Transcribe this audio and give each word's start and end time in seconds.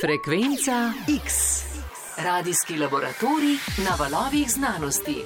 Frekvenca 0.00 0.92
X. 1.24 1.34
Radijski 2.18 2.76
laboratorij 2.76 3.56
na 3.84 3.96
valovih 3.98 4.50
znanosti. 4.50 5.24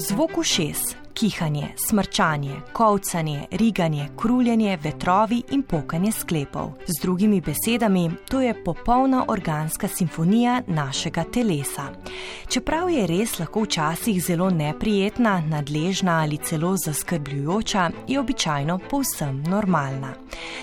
Zvok 0.00 0.38
ušes 0.38 0.96
kihanje, 1.14 1.68
smrčanje, 1.76 2.60
kovcanje, 2.72 3.46
riganje, 3.50 4.08
kruljenje, 4.16 4.78
vetrovi 4.82 5.42
in 5.50 5.62
pokanje 5.62 6.12
sklepov. 6.12 6.72
Z 6.86 7.02
drugimi 7.02 7.40
besedami, 7.40 8.10
to 8.28 8.40
je 8.40 8.64
popolna 8.64 9.24
organska 9.28 9.88
simfonija 9.88 10.62
našega 10.66 11.24
telesa. 11.32 11.82
Čeprav 12.48 12.90
je 12.90 13.06
res 13.06 13.38
lahko 13.38 13.62
včasih 13.62 14.22
zelo 14.24 14.50
neprijetna, 14.50 15.42
nadležna 15.48 16.22
ali 16.22 16.36
celo 16.36 16.76
zaskrbljujoča, 16.76 17.90
je 18.08 18.20
običajno 18.20 18.78
povsem 18.90 19.42
normalna. 19.42 20.14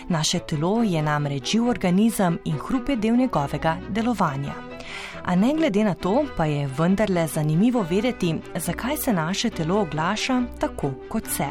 Naše 0.10 0.40
telo 0.40 0.84
je 0.84 1.02
namreč 1.02 1.52
živ 1.52 1.70
organizem 1.70 2.40
in 2.46 2.58
hrup 2.58 2.90
je 2.90 2.96
del 2.96 3.16
njegovega 3.16 3.78
delovanja. 3.90 4.77
A 5.24 5.36
ne 5.36 5.54
glede 5.54 5.84
na 5.84 5.94
to, 5.94 6.26
pa 6.38 6.46
je 6.46 6.68
vendarle 6.78 7.28
zanimivo 7.28 7.86
vedeti, 7.90 8.36
zakaj 8.56 8.98
se 8.98 9.14
naše 9.14 9.50
telo 9.50 9.82
oglaša 9.82 10.42
tako, 10.60 10.92
kot 11.10 11.28
se. 11.28 11.48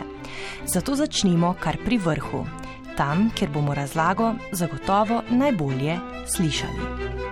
Zato 0.64 0.94
začnimo 0.94 1.54
kar 1.60 1.76
pri 1.84 1.98
vrhu, 1.98 2.46
tam, 2.96 3.30
kjer 3.34 3.50
bomo 3.50 3.74
razlago 3.74 4.34
zagotovo 4.52 5.22
najbolje 5.30 5.98
slišali. 6.26 7.25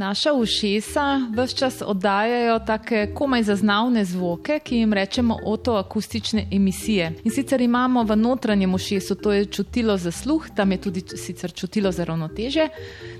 Naša 0.00 0.32
ušesa 0.32 1.20
vse 1.36 1.56
čas 1.56 1.82
oddajajo 1.86 2.58
tako 2.58 2.94
komaj 3.14 3.42
zaznavne 3.42 4.04
zvoke, 4.04 4.58
ki 4.64 4.76
jim 4.76 4.92
rečemo 4.92 5.36
otoakustične 5.44 6.46
emisije. 6.52 7.12
In 7.24 7.30
sicer 7.30 7.60
imamo 7.60 8.02
v 8.02 8.16
notranjem 8.16 8.74
ušesu, 8.74 9.14
to 9.14 9.32
je 9.32 9.44
čutilo 9.44 9.96
za 9.96 10.10
sluh, 10.10 10.46
tam 10.56 10.72
je 10.72 10.80
tudi 10.80 11.02
sicer 11.16 11.52
čutilo 11.52 11.92
za 11.92 12.04
ravnoteže. 12.04 12.68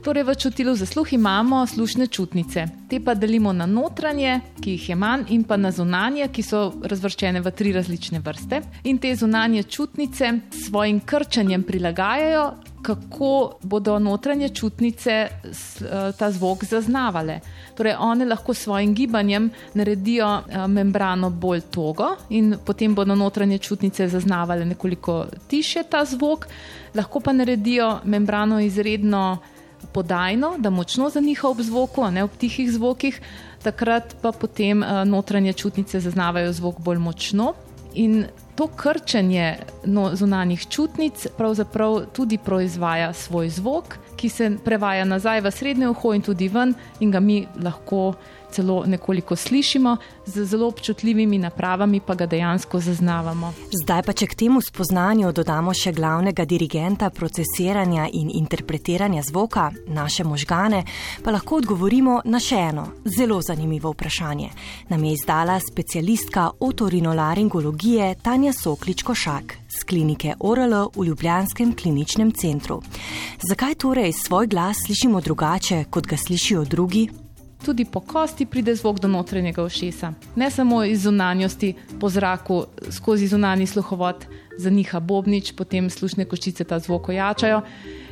Torej, 0.04 0.22
v 0.22 0.34
čutilu 0.34 0.74
za 0.74 0.86
sluh 0.86 1.12
imamo 1.12 1.66
slušne 1.66 2.06
čutnice. 2.06 2.66
Te 2.90 3.00
pa 3.04 3.14
delimo 3.14 3.52
na 3.52 3.66
notranje, 3.66 4.40
ki 4.60 4.70
jih 4.70 4.88
je 4.88 4.96
manj, 4.96 5.24
in 5.28 5.44
pa 5.44 5.56
na 5.56 5.70
zunanje, 5.70 6.28
ki 6.32 6.42
so 6.42 6.72
razvrščene 6.82 7.40
v 7.40 7.50
tri 7.50 7.76
različne 7.76 8.24
vrste. 8.24 8.62
In 8.84 8.98
te 8.98 9.12
zunanje 9.16 9.62
čutnice 9.62 10.32
s 10.50 10.66
svojim 10.68 11.00
krčanjem 11.00 11.62
prilagajajo 11.62 12.54
kako 12.82 13.52
bodo 13.62 13.98
notranje 13.98 14.48
čutnice 14.48 15.10
eh, 15.10 15.30
ta 16.18 16.30
zvok 16.30 16.64
zaznavale. 16.64 17.40
Torej, 17.76 17.94
one 17.98 18.24
lahko 18.24 18.54
s 18.54 18.62
svojim 18.62 18.94
gibanjem 18.94 19.50
naredijo 19.74 20.28
eh, 20.38 20.66
membrano 20.68 21.30
bolj 21.30 21.60
togo 21.60 22.16
in 22.28 22.56
potem 22.64 22.94
bodo 22.94 23.14
notranje 23.14 23.58
čutnice 23.58 24.08
zaznavale 24.08 24.64
nekoliko 24.64 25.26
tiše 25.48 25.82
ta 25.90 26.04
zvok, 26.04 26.46
lahko 26.94 27.20
pa 27.20 27.32
naredijo 27.32 27.98
membrano 28.04 28.60
izredno 28.60 29.38
podajno, 29.92 30.54
da 30.58 30.70
močno 30.70 31.10
zaniha 31.10 31.48
ob 31.48 31.60
zvoku, 31.60 32.04
ne 32.10 32.24
ob 32.24 32.30
tihih 32.38 32.72
zvokih, 32.72 33.20
takrat 33.62 34.16
pa 34.22 34.32
potem 34.32 34.82
eh, 34.82 35.04
notranje 35.04 35.52
čutnice 35.52 36.00
zaznavajo 36.00 36.52
zvok 36.52 36.80
bolj 36.80 36.98
močno. 36.98 37.54
In 37.94 38.24
to 38.60 38.66
krčenje 38.76 39.56
no, 39.84 40.10
zunanjih 40.16 40.66
čutnic 40.68 41.26
pravzaprav 41.36 42.00
tudi 42.12 42.38
proizvaja 42.38 43.12
svoj 43.12 43.48
zvok, 43.48 43.96
ki 44.16 44.28
se 44.28 44.50
prevaja 44.64 45.04
nazaj 45.04 45.40
v 45.40 45.50
srednje 45.50 45.88
uho 45.88 46.12
in 46.12 46.22
tudi 46.22 46.48
ven, 46.48 46.74
in 47.00 47.10
ga 47.10 47.20
mi 47.20 47.46
lahko 47.56 48.12
celo 48.52 48.84
nekoliko 48.86 49.36
slišimo, 49.36 49.96
z 50.26 50.44
zelo 50.44 50.68
občutljivimi 50.68 51.38
napravami 51.38 52.00
pa 52.00 52.14
ga 52.14 52.26
dejansko 52.26 52.80
zaznavamo. 52.80 53.52
Zdaj 53.82 54.02
pa, 54.02 54.12
če 54.12 54.26
k 54.26 54.34
temu 54.34 54.60
spoznanju 54.60 55.32
dodamo 55.32 55.74
še 55.74 55.92
glavnega 55.92 56.44
dirigenta 56.44 57.10
procesiranja 57.10 58.08
in 58.12 58.30
interpretiranja 58.34 59.22
zvoka, 59.22 59.70
naše 59.86 60.24
možgane, 60.24 60.84
pa 61.24 61.30
lahko 61.30 61.60
odgovorimo 61.62 62.20
na 62.24 62.40
še 62.40 62.60
eno 62.70 62.86
zelo 63.04 63.40
zanimivo 63.42 63.92
vprašanje. 63.94 64.50
Nam 64.88 65.04
je 65.04 65.12
izdala 65.12 65.60
specialistka 65.60 66.50
otorinolaringologije 66.60 68.14
Tanja 68.22 68.52
Sokličko-Šak 68.52 69.56
z 69.70 69.84
klinike 69.84 70.34
ORL 70.40 70.90
v 70.96 71.06
Ljubljanskem 71.06 71.74
kliničnem 71.76 72.32
centru. 72.32 72.82
Zakaj 73.48 73.74
torej 73.74 74.12
svoj 74.12 74.46
glas 74.46 74.84
slišimo 74.86 75.20
drugače, 75.20 75.84
kot 75.90 76.06
ga 76.06 76.16
slišijo 76.16 76.64
drugi? 76.64 77.08
Tudi 77.64 77.84
po 77.84 78.00
kosti 78.00 78.46
pride 78.46 78.74
zvok 78.74 79.00
do 79.00 79.08
notranjega 79.08 79.62
ušesa. 79.64 80.12
Ne 80.36 80.50
samo 80.50 80.84
iz 80.84 81.02
zunanjosti, 81.02 81.74
po 82.00 82.08
zraku, 82.08 82.64
skozi 82.90 83.26
zunanji 83.26 83.66
sluhovod 83.66 84.26
zaniha 84.58 85.00
bobnič, 85.00 85.52
potem 85.56 85.90
slušne 85.90 86.24
koščice 86.24 86.64
ta 86.64 86.78
zvok 86.78 87.08
ojačajo 87.08 87.62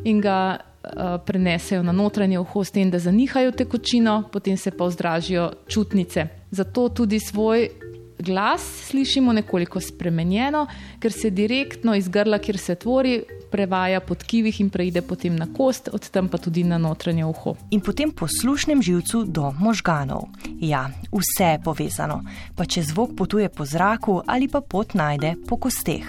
in 0.05 0.21
ga 0.21 0.57
uh, 0.57 1.19
prenesejo 1.27 1.83
na 1.83 1.93
notranje 1.93 2.39
uho, 2.39 2.65
s 2.65 2.71
tem, 2.71 2.91
da 2.91 2.99
zanihajo 2.99 3.53
tekočino, 3.53 4.23
potem 4.33 4.57
se 4.57 4.71
pa 4.71 4.87
vzdražijo 4.87 5.51
čutnice. 5.69 6.29
Zato 6.51 6.89
tudi 6.89 7.21
svoj 7.21 7.69
glas 8.19 8.63
slišimo 8.89 9.33
nekoliko 9.33 9.81
spremenjeno, 9.81 10.67
ker 11.01 11.13
se 11.13 11.31
direktno 11.31 11.95
iz 11.95 12.09
grla, 12.09 12.39
kjer 12.39 12.59
se 12.59 12.75
tvori, 12.75 13.23
prevaja 13.51 14.01
po 14.01 14.15
tkivih 14.15 14.61
in 14.61 14.71
preide 14.71 15.03
potem 15.03 15.37
na 15.37 15.47
kost, 15.57 15.89
od 15.93 16.11
tam 16.11 16.29
pa 16.29 16.39
tudi 16.39 16.65
na 16.65 16.79
notranje 16.79 17.25
uho. 17.25 17.57
In 17.71 17.81
potem 17.81 18.11
po 18.11 18.29
slušnem 18.29 18.83
živcu 18.83 19.25
do 19.25 19.53
možganov. 19.61 20.29
Ja, 20.61 20.91
vse 21.13 21.53
je 21.53 21.63
povezano, 21.65 22.23
pa 22.57 22.65
če 22.65 22.83
zvok 22.83 23.17
potuje 23.17 23.49
po 23.49 23.65
zraku 23.65 24.23
ali 24.27 24.49
pa 24.49 24.61
pot 24.61 24.95
najde 24.95 25.35
po 25.49 25.57
kosteh. 25.57 26.05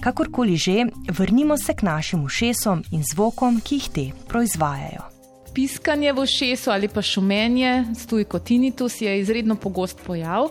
Kakorkoli 0.00 0.56
že, 0.56 0.86
vrnimo 1.10 1.56
se 1.58 1.74
k 1.74 1.82
našim 1.82 2.24
ušesom 2.24 2.84
in 2.92 3.02
zvokom, 3.02 3.60
ki 3.60 3.74
jih 3.74 3.88
te 3.88 4.06
proizvajajo. 4.28 5.10
Piskanje 5.54 6.12
v 6.12 6.22
ušesu 6.22 6.70
ali 6.70 6.88
pa 6.88 7.02
šumenje, 7.02 7.94
stuj 7.94 8.24
kot 8.24 8.44
tinitus, 8.44 9.00
je 9.00 9.20
izredno 9.20 9.54
pogost 9.56 10.00
pojav. 10.06 10.50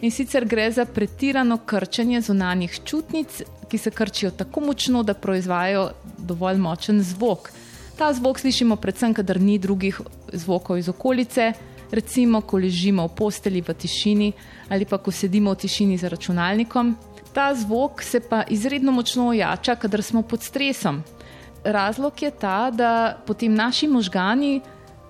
In 0.00 0.10
sicer 0.10 0.44
gre 0.46 0.70
za 0.70 0.84
pretirano 0.84 1.58
krčenje 1.66 2.20
zunanjih 2.20 2.80
čutnic, 2.84 3.42
ki 3.68 3.78
se 3.78 3.90
krčijo 3.90 4.30
tako 4.30 4.60
močno, 4.60 5.02
da 5.02 5.14
proizvajajo 5.14 5.90
dovolj 6.18 6.58
močen 6.58 7.02
zvok. 7.02 7.50
Ta 7.98 8.12
zvok 8.12 8.38
slišimo 8.38 8.76
predvsem, 8.76 9.14
kadar 9.14 9.40
ni 9.40 9.58
drugih 9.58 10.00
zvokov 10.32 10.78
iz 10.78 10.88
okolice, 10.88 11.52
recimo, 11.90 12.40
ko 12.40 12.60
ležimo 12.62 13.08
v 13.08 13.14
posteli 13.16 13.60
v 13.60 13.74
tišini 13.74 14.32
ali 14.68 14.84
pa 14.84 14.98
ko 14.98 15.10
sedimo 15.10 15.50
v 15.50 15.64
tišini 15.64 15.98
za 15.98 16.08
računalnikom. 16.08 16.94
Ta 17.32 17.54
zvok 17.54 18.02
se 18.02 18.20
pa 18.20 18.44
izredno 18.48 18.92
močno 18.92 19.28
ojača, 19.28 19.74
kadar 19.74 20.02
smo 20.02 20.22
pod 20.22 20.42
stresom. 20.42 21.02
Razlog 21.64 22.22
je 22.22 22.30
ta, 22.30 22.70
da 22.70 23.18
potem 23.26 23.54
naši 23.54 23.88
možgani 23.88 24.60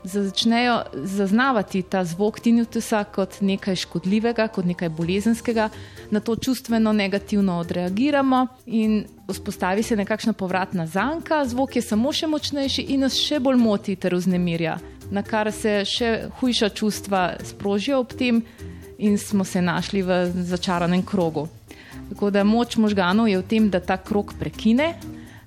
začnejo 0.04 0.82
zaznavati 0.92 1.82
ta 1.82 2.04
zvok 2.04 2.40
tinitusa 2.40 3.04
kot 3.04 3.40
nekaj 3.40 3.76
škodljivega, 3.76 4.48
kot 4.48 4.64
nekaj 4.64 4.88
bolezenskega, 4.88 5.68
na 6.10 6.20
to 6.20 6.36
čustveno 6.36 6.92
negativno 6.92 7.58
odreagiramo 7.58 8.46
in 8.66 9.04
vzpostavi 9.28 9.82
se 9.82 9.96
nekakšna 9.96 10.32
povratna 10.32 10.86
zanka, 10.86 11.44
zvok 11.44 11.76
je 11.76 11.82
samo 11.82 12.12
še 12.12 12.26
močnejši 12.26 12.86
in 12.94 13.04
nas 13.06 13.18
še 13.18 13.40
bolj 13.40 13.60
moti 13.60 13.96
ter 13.96 14.14
vznemirja, 14.14 14.78
na 15.10 15.22
kar 15.22 15.52
se 15.52 15.82
še 15.84 16.30
hujša 16.40 16.68
čustva 16.68 17.22
sprožijo 17.44 18.00
ob 18.00 18.12
tem 18.12 18.42
in 18.98 19.18
smo 19.18 19.44
se 19.44 19.62
našli 19.62 20.02
v 20.02 20.24
začaranem 20.32 21.02
krogu. 21.02 21.48
Tako 22.08 22.30
da 22.30 22.44
moč 22.44 22.76
možganov 22.76 23.28
je 23.28 23.38
v 23.38 23.46
tem, 23.46 23.70
da 23.70 23.80
ta 23.80 23.96
krok 23.96 24.32
prekine, 24.38 24.94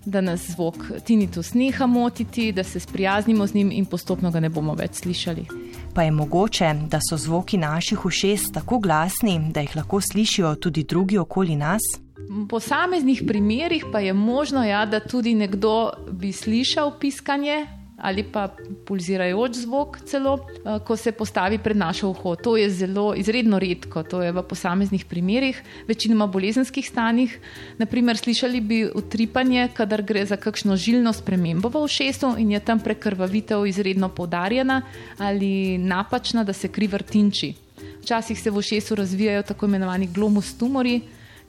da 0.06 0.22
nas 0.22 0.50
zvok 0.50 0.76
tinitus 1.06 1.54
neha 1.54 1.86
motiti, 1.86 2.52
da 2.52 2.64
se 2.64 2.80
sprijaznimo 2.80 3.48
z 3.48 3.56
njim 3.56 3.72
in 3.72 3.86
postopno 3.86 4.32
ga 4.32 4.40
ne 4.40 4.50
bomo 4.50 4.74
več 4.74 4.94
slišali. 4.94 5.46
Pa 5.94 6.04
je 6.04 6.12
mogoče, 6.12 6.74
da 6.90 7.00
so 7.10 7.18
zvoki 7.18 7.58
naših 7.58 8.06
ušes 8.06 8.52
tako 8.54 8.80
glasni, 8.80 9.40
da 9.54 9.62
jih 9.62 9.76
lahko 9.76 10.02
slišijo 10.02 10.56
tudi 10.56 10.84
drugi 10.84 11.18
okoli 11.18 11.56
nas? 11.56 11.82
V 12.18 12.48
posameznih 12.48 13.24
primerih 13.28 13.86
pa 13.92 14.00
je 14.00 14.14
možno, 14.14 14.64
ja, 14.64 14.86
da 14.86 15.00
tudi 15.00 15.34
nekdo 15.36 15.92
bi 16.12 16.32
slišal 16.32 16.98
piskanje 17.00 17.81
ali 18.02 18.24
pa 18.24 18.48
pulzirajoč 18.86 19.62
zvok, 19.64 20.00
celo 20.10 20.34
eh, 20.42 20.80
ko 20.86 20.98
se 20.98 21.12
postavi 21.12 21.58
pred 21.58 21.78
našo 21.78 22.10
uho. 22.10 22.36
To 22.36 22.58
je 22.58 22.70
zelo 22.70 23.14
izredno 23.16 23.60
redko, 23.60 24.04
to 24.04 24.22
je 24.24 24.32
v 24.32 24.44
posameznih 24.44 25.06
primerih, 25.06 25.62
večinoma 25.88 26.28
bolezenskih 26.28 26.88
stanjih. 26.88 27.38
Naprimer, 27.78 28.18
slišali 28.18 28.62
bi 28.62 28.82
utripanje, 28.96 29.70
kadar 29.74 30.02
gre 30.02 30.26
za 30.26 30.38
kakšno 30.38 30.76
žilno 30.76 31.14
spremembo 31.14 31.70
v 31.70 31.86
ušesu 31.86 32.36
in 32.42 32.52
je 32.52 32.60
tam 32.60 32.80
prekrvavitev 32.80 33.66
izredno 33.70 34.10
poudarjena 34.10 34.82
ali 35.18 35.78
napačna, 35.78 36.44
da 36.44 36.54
se 36.54 36.68
kri 36.68 36.88
vrtinči. 36.88 37.54
Včasih 38.02 38.40
se 38.40 38.50
v 38.50 38.58
ušesu 38.58 38.96
razvijajo 38.96 39.44
tako 39.44 39.66
imenovani 39.66 40.08
glomus 40.08 40.58
tumori. 40.58 41.02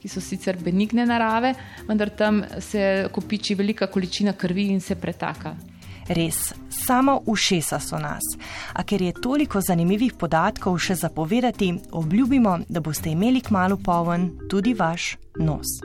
Ki 0.03 0.09
so 0.11 0.19
sicer 0.19 0.57
benigne 0.59 1.05
narave, 1.07 1.53
vendar 1.87 2.11
tam 2.11 2.41
se 2.59 3.07
kopiči 3.15 3.55
velika 3.55 3.87
količina 3.87 4.33
krvi 4.33 4.65
in 4.75 4.81
se 4.81 4.97
pretaka. 4.99 5.55
Res, 6.09 6.53
samo 6.71 7.21
ušesa 7.27 7.81
so 7.81 7.99
nas. 7.99 8.23
A 8.73 8.83
ker 8.83 9.03
je 9.03 9.13
toliko 9.13 9.61
zanimivih 9.61 10.15
podatkov 10.19 10.79
še 10.79 10.95
zapovedati, 10.95 11.75
obljubimo, 11.93 12.59
da 12.69 12.81
boste 12.81 13.11
imeli 13.11 13.41
k 13.41 13.51
malu 13.51 13.79
poln 13.79 14.31
tudi 14.51 14.75
vaš 14.75 15.17
nos. 15.39 15.79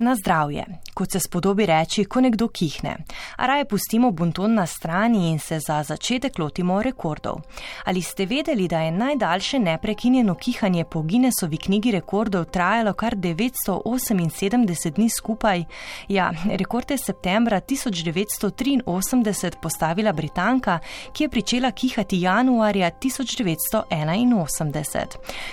Na 0.00 0.14
zdravje, 0.16 0.64
kot 0.94 1.12
se 1.12 1.20
spodobi 1.20 1.66
reči, 1.66 2.04
ko 2.04 2.20
nekdo 2.24 2.48
kihne. 2.48 2.96
A 3.36 3.46
raje 3.46 3.64
pustimo 3.68 4.10
bunton 4.10 4.54
na 4.54 4.66
strani 4.66 5.30
in 5.30 5.38
se 5.38 5.58
za 5.60 5.82
začetek 5.82 6.38
lotimo 6.38 6.82
rekordov. 6.82 7.40
Ali 7.84 8.02
ste 8.02 8.26
vedeli, 8.26 8.68
da 8.68 8.80
je 8.80 8.92
najdaljše 8.92 9.58
neprekinjeno 9.58 10.34
kihanje 10.34 10.84
po 10.84 11.02
Guinnessovi 11.02 11.56
knjigi 11.56 11.90
rekordov 11.90 12.44
trajalo 12.44 12.92
kar 12.92 13.16
978 13.16 14.90
dni 14.90 15.08
skupaj? 15.08 15.64
Ja, 16.08 16.32
rekord 16.44 16.90
je 16.90 16.98
septembra 16.98 17.60
1983 17.60 19.56
postavila 19.62 20.12
Britanka, 20.12 20.78
ki 21.12 21.24
je 21.24 21.28
pričela 21.28 21.70
kihati 21.70 22.20
januarja 22.20 22.90
1981. 22.90 25.06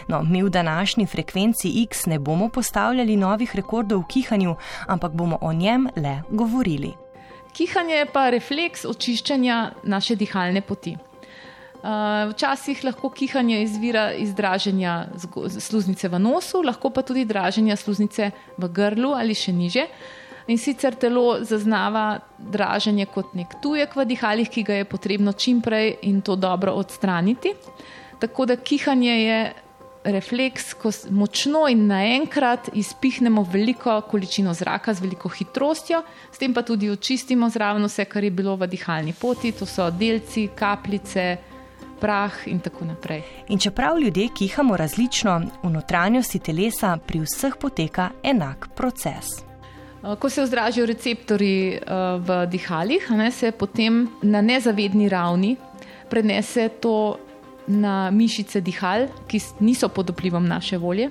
No, 0.08 0.24
mi 0.24 0.44
v 0.44 0.50
današnji 0.50 1.06
frekvenci 1.06 1.84
X 1.84 2.06
ne 2.06 2.20
bomo 2.20 2.50
postavljali 2.50 3.18
novih 3.18 3.56
rekordov 3.56 4.00
v 4.00 4.04
kihanju 4.38 4.56
ampak 4.88 5.12
bomo 5.12 5.38
o 5.42 5.54
njem 5.54 5.90
le 5.96 6.22
govorili. 6.30 6.94
Kihanje 7.54 7.96
je 7.96 8.06
pa 8.06 8.30
refleks 8.30 8.86
očiščanja 8.86 9.72
naše 9.84 10.16
dihalne 10.16 10.62
poti. 10.62 10.98
Uh, 11.78 12.30
včasih 12.32 12.84
lahko 12.84 13.10
kihanje 13.10 13.62
izvira 13.64 14.14
iz 14.14 14.34
draženja 14.34 15.08
sluznice 15.60 16.08
v 16.10 16.20
nosu, 16.20 16.62
lahko 16.62 16.90
pa 16.90 17.02
tudi 17.02 17.26
draženja 17.26 17.76
sluznice 17.76 18.32
v 18.58 18.70
grlu 18.70 19.14
ali 19.14 19.34
še 19.34 19.54
niže. 19.54 19.88
In 20.48 20.58
sicer 20.58 20.96
telo 20.96 21.44
zaznava 21.44 22.20
draženje 22.38 23.06
kot 23.06 23.34
nek 23.36 23.58
tujek 23.62 23.96
v 23.96 24.06
dihalih, 24.06 24.50
ki 24.50 24.64
ga 24.64 24.74
je 24.80 24.86
potrebno 24.86 25.34
čimprej 25.34 25.98
in 26.08 26.22
to 26.22 26.36
dobro 26.36 26.74
odstraniti. 26.74 27.54
Tako 28.20 28.46
da 28.46 28.56
kihanje 28.56 29.16
je 29.24 29.40
refleks, 30.08 30.74
ko 30.74 30.92
močno 31.10 31.66
in 31.70 31.86
naenkrat 31.88 32.70
izpihnemo 32.74 33.44
veliko 33.52 34.02
količino 34.02 34.54
zraka 34.54 34.94
z 34.94 35.04
veliko 35.04 35.30
hitrostjo, 35.30 36.02
s 36.32 36.38
tem 36.38 36.54
pa 36.54 36.62
tudi 36.62 36.90
očistimo 36.90 37.50
zraven 37.50 37.86
vse, 37.86 38.06
kar 38.06 38.24
je 38.24 38.32
bilo 38.32 38.56
v 38.56 38.68
dihalni 38.68 39.14
poti, 39.14 39.52
to 39.52 39.66
so 39.66 39.90
delci, 39.92 40.50
kapljice. 40.56 41.38
Prah 41.98 42.34
in 42.46 42.60
tako 42.62 42.86
naprej. 42.86 43.24
In 43.50 43.60
čeprav 43.60 43.98
ljudje 43.98 44.28
kihamo 44.38 44.78
različno, 44.78 45.40
v 45.64 45.70
notranjosti 45.74 46.40
telesa 46.40 46.92
pri 47.08 47.24
vseh 47.26 47.56
poteka 47.58 48.12
enak 48.24 48.68
proces. 48.76 49.26
Eh, 50.04 50.16
ko 50.20 50.30
se 50.30 50.44
vzdražijo 50.46 50.86
receptori 50.86 51.74
eh, 51.74 51.82
v 52.20 52.46
dihalih, 52.46 53.10
se 53.32 53.52
potem 53.52 54.08
na 54.22 54.42
nezavedni 54.42 55.10
ravni 55.10 55.56
prenese 56.10 56.70
to 56.70 57.18
na 57.68 58.12
mišice 58.12 58.62
dihal, 58.62 59.08
ki 59.28 59.42
niso 59.60 59.90
pod 59.90 60.10
vplivom 60.10 60.48
naše 60.48 60.78
volje, 60.78 61.10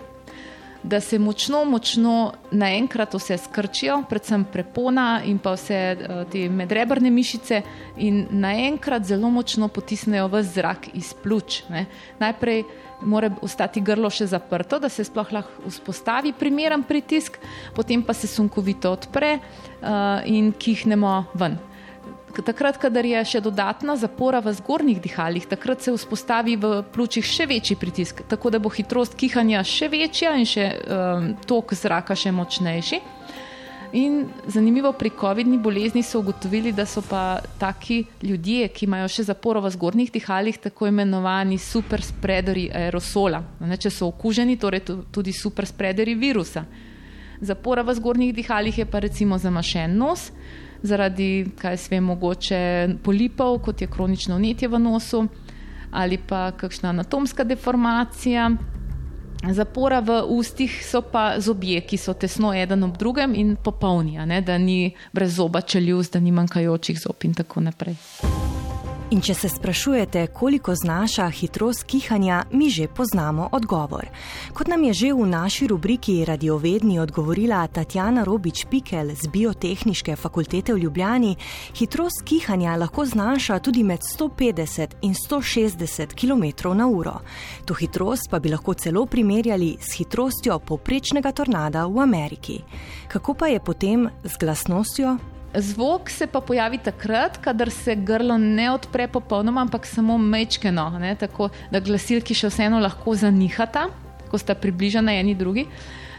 da 0.82 1.00
se 1.00 1.18
močno, 1.18 1.64
močno 1.64 2.32
naenkrat 2.50 3.14
vse 3.14 3.38
skrčijo, 3.38 4.02
predvsem 4.08 4.44
prepona 4.52 5.22
in 5.24 5.38
pa 5.42 5.56
vse 5.56 5.74
eh, 5.74 6.24
te 6.30 6.46
medrebrne 6.48 7.10
mišice, 7.10 7.62
in 7.96 8.26
naenkrat 8.30 9.04
zelo 9.04 9.30
močno 9.30 9.68
potisnejo 9.68 10.28
v 10.28 10.42
zrak 10.42 10.88
iz 10.94 11.14
pljuč. 11.22 11.62
Najprej 12.20 12.62
mora 13.02 13.30
ostati 13.42 13.80
grlo 13.80 14.10
še 14.10 14.28
zaprto, 14.30 14.78
da 14.78 14.88
se 14.88 15.04
sploh 15.04 15.32
lahko 15.32 15.70
vzpostavi 15.70 16.32
primeren 16.38 16.86
pritisk, 16.86 17.38
potem 17.74 18.02
pa 18.02 18.14
se 18.14 18.30
sunkovito 18.30 18.92
odpre 18.92 19.36
uh, 19.36 20.22
in 20.24 20.52
kihnemo 20.52 21.24
ven 21.34 21.58
takrat, 22.42 22.76
kadar 22.80 23.06
je 23.06 23.22
še 23.24 23.40
dodatna 23.40 23.96
zapora 23.96 24.40
v 24.44 24.52
zgornjih 24.58 25.00
dihalih, 25.00 25.46
takrat 25.48 25.84
se 25.84 25.94
vzpostavi 25.94 26.56
v 26.60 26.72
pljučih 26.92 27.24
še 27.24 27.46
večji 27.46 27.76
pritisk, 27.80 28.24
tako 28.28 28.50
da 28.50 28.58
bo 28.58 28.72
hitrost 28.72 29.16
kihanja 29.16 29.62
še 29.64 29.88
večja 29.92 30.34
in 30.36 30.48
še 30.48 30.66
um, 30.76 31.30
tok 31.46 31.76
zraka 31.78 32.16
še 32.18 32.34
močnejši. 32.34 33.00
In 33.96 34.26
zanimivo 34.46 34.90
pri 34.92 35.10
COVID-ni 35.20 35.58
bolezni 35.58 36.02
so 36.02 36.18
ugotovili, 36.18 36.72
da 36.72 36.86
so 36.86 37.00
pa 37.06 37.38
taki 37.58 38.02
ljudje, 38.22 38.68
ki 38.68 38.84
imajo 38.84 39.08
še 39.08 39.28
zaporo 39.30 39.62
v 39.62 39.70
zgornjih 39.72 40.10
dihalih, 40.12 40.58
tako 40.58 40.90
imenovani 40.90 41.58
super 41.58 42.02
sprederi 42.02 42.66
aerosola. 42.68 43.40
Ne, 43.62 43.78
če 43.78 43.94
so 43.94 44.10
okuženi, 44.10 44.58
torej 44.58 44.82
tudi 45.14 45.32
super 45.32 45.64
sprederi 45.64 46.16
virusa. 46.18 46.66
Zapora 47.40 47.84
v 47.86 47.94
zgornjih 47.96 48.34
dihalih 48.34 48.82
je 48.82 48.86
pa 48.90 49.00
recimo 49.00 49.38
zamašen 49.38 49.96
nos, 49.96 50.32
zaradi, 50.86 51.46
kaj 51.58 51.76
se 51.76 51.94
ve, 51.94 52.00
mogoče 52.00 52.88
polipov, 53.04 53.58
kot 53.58 53.80
je 53.80 53.90
kronično 53.90 54.36
vnetje 54.36 54.68
v 54.68 54.78
nosu, 54.78 55.26
ali 55.90 56.18
pa 56.18 56.50
kakšna 56.52 56.88
anatomska 56.94 57.44
deformacija. 57.44 58.50
Zapora 59.52 60.00
v 60.00 60.22
ustih 60.32 60.72
so 60.82 61.02
pa 61.02 61.36
zobje, 61.38 61.80
ki 61.80 61.98
so 62.00 62.14
tesno 62.14 62.54
eden 62.54 62.82
ob 62.82 62.96
drugem 62.98 63.34
in 63.34 63.56
popolni, 63.56 64.18
da 64.42 64.58
ni 64.58 64.94
brez 65.12 65.36
zoba 65.36 65.60
čeljust, 65.60 66.12
da 66.12 66.20
ni 66.20 66.32
manjkajočih 66.32 67.00
zob 67.00 67.24
in 67.24 67.34
tako 67.34 67.60
naprej. 67.60 67.96
In 69.06 69.20
če 69.22 69.34
se 69.38 69.48
sprašujete, 69.48 70.24
koliko 70.34 70.74
znaša 70.74 71.28
hitrost 71.30 71.84
kihanja, 71.86 72.40
mi 72.50 72.66
že 72.70 72.88
poznamo 72.88 73.48
odgovor. 73.52 74.08
Kot 74.52 74.66
nam 74.66 74.82
je 74.82 74.92
že 74.92 75.12
v 75.14 75.26
naši 75.30 75.66
rubriki 75.70 76.24
Radiovedni 76.24 76.98
odgovorila 76.98 77.66
Tatjana 77.70 78.24
Robič-Pikel 78.26 79.14
z 79.14 79.30
Biotehničke 79.30 80.16
fakultete 80.16 80.74
v 80.74 80.78
Ljubljani, 80.78 81.36
hitrost 81.78 82.24
kihanja 82.24 82.74
lahko 82.76 83.06
znaša 83.06 83.58
tudi 83.58 83.84
med 83.86 84.02
150 84.02 84.98
in 85.02 85.14
160 85.14 86.10
km/h. 86.18 87.20
To 87.64 87.74
hitrost 87.74 88.26
pa 88.30 88.38
bi 88.38 88.50
lahko 88.50 88.74
celo 88.74 89.06
primerjali 89.06 89.76
s 89.78 89.94
hitrostjo 90.02 90.58
poprečnega 90.58 91.32
tornada 91.32 91.86
v 91.86 92.02
Ameriki. 92.02 92.58
Kako 93.08 93.34
pa 93.34 93.46
je 93.46 93.60
potem 93.60 94.10
z 94.24 94.34
glasnostjo? 94.40 95.35
Zvok 95.56 96.10
se 96.10 96.26
pa 96.26 96.40
pojavi 96.40 96.78
takrat, 96.78 97.38
kadar 97.40 97.70
se 97.70 97.94
grlo 97.96 98.36
ne 98.38 98.68
odpre 98.70 99.08
popolnoma, 99.08 99.62
ampak 99.64 99.86
samo 99.86 100.18
mečkeno, 100.18 100.90
ne, 101.00 101.14
tako 101.16 101.48
da 101.72 101.80
glasilki 101.80 102.36
še 102.36 102.50
vseeno 102.52 102.80
lahko 102.82 103.14
zanihata, 103.16 103.86
ko 104.28 104.38
sta 104.38 104.54
približena 104.58 105.14
eni 105.16 105.32
drugi. 105.34 105.64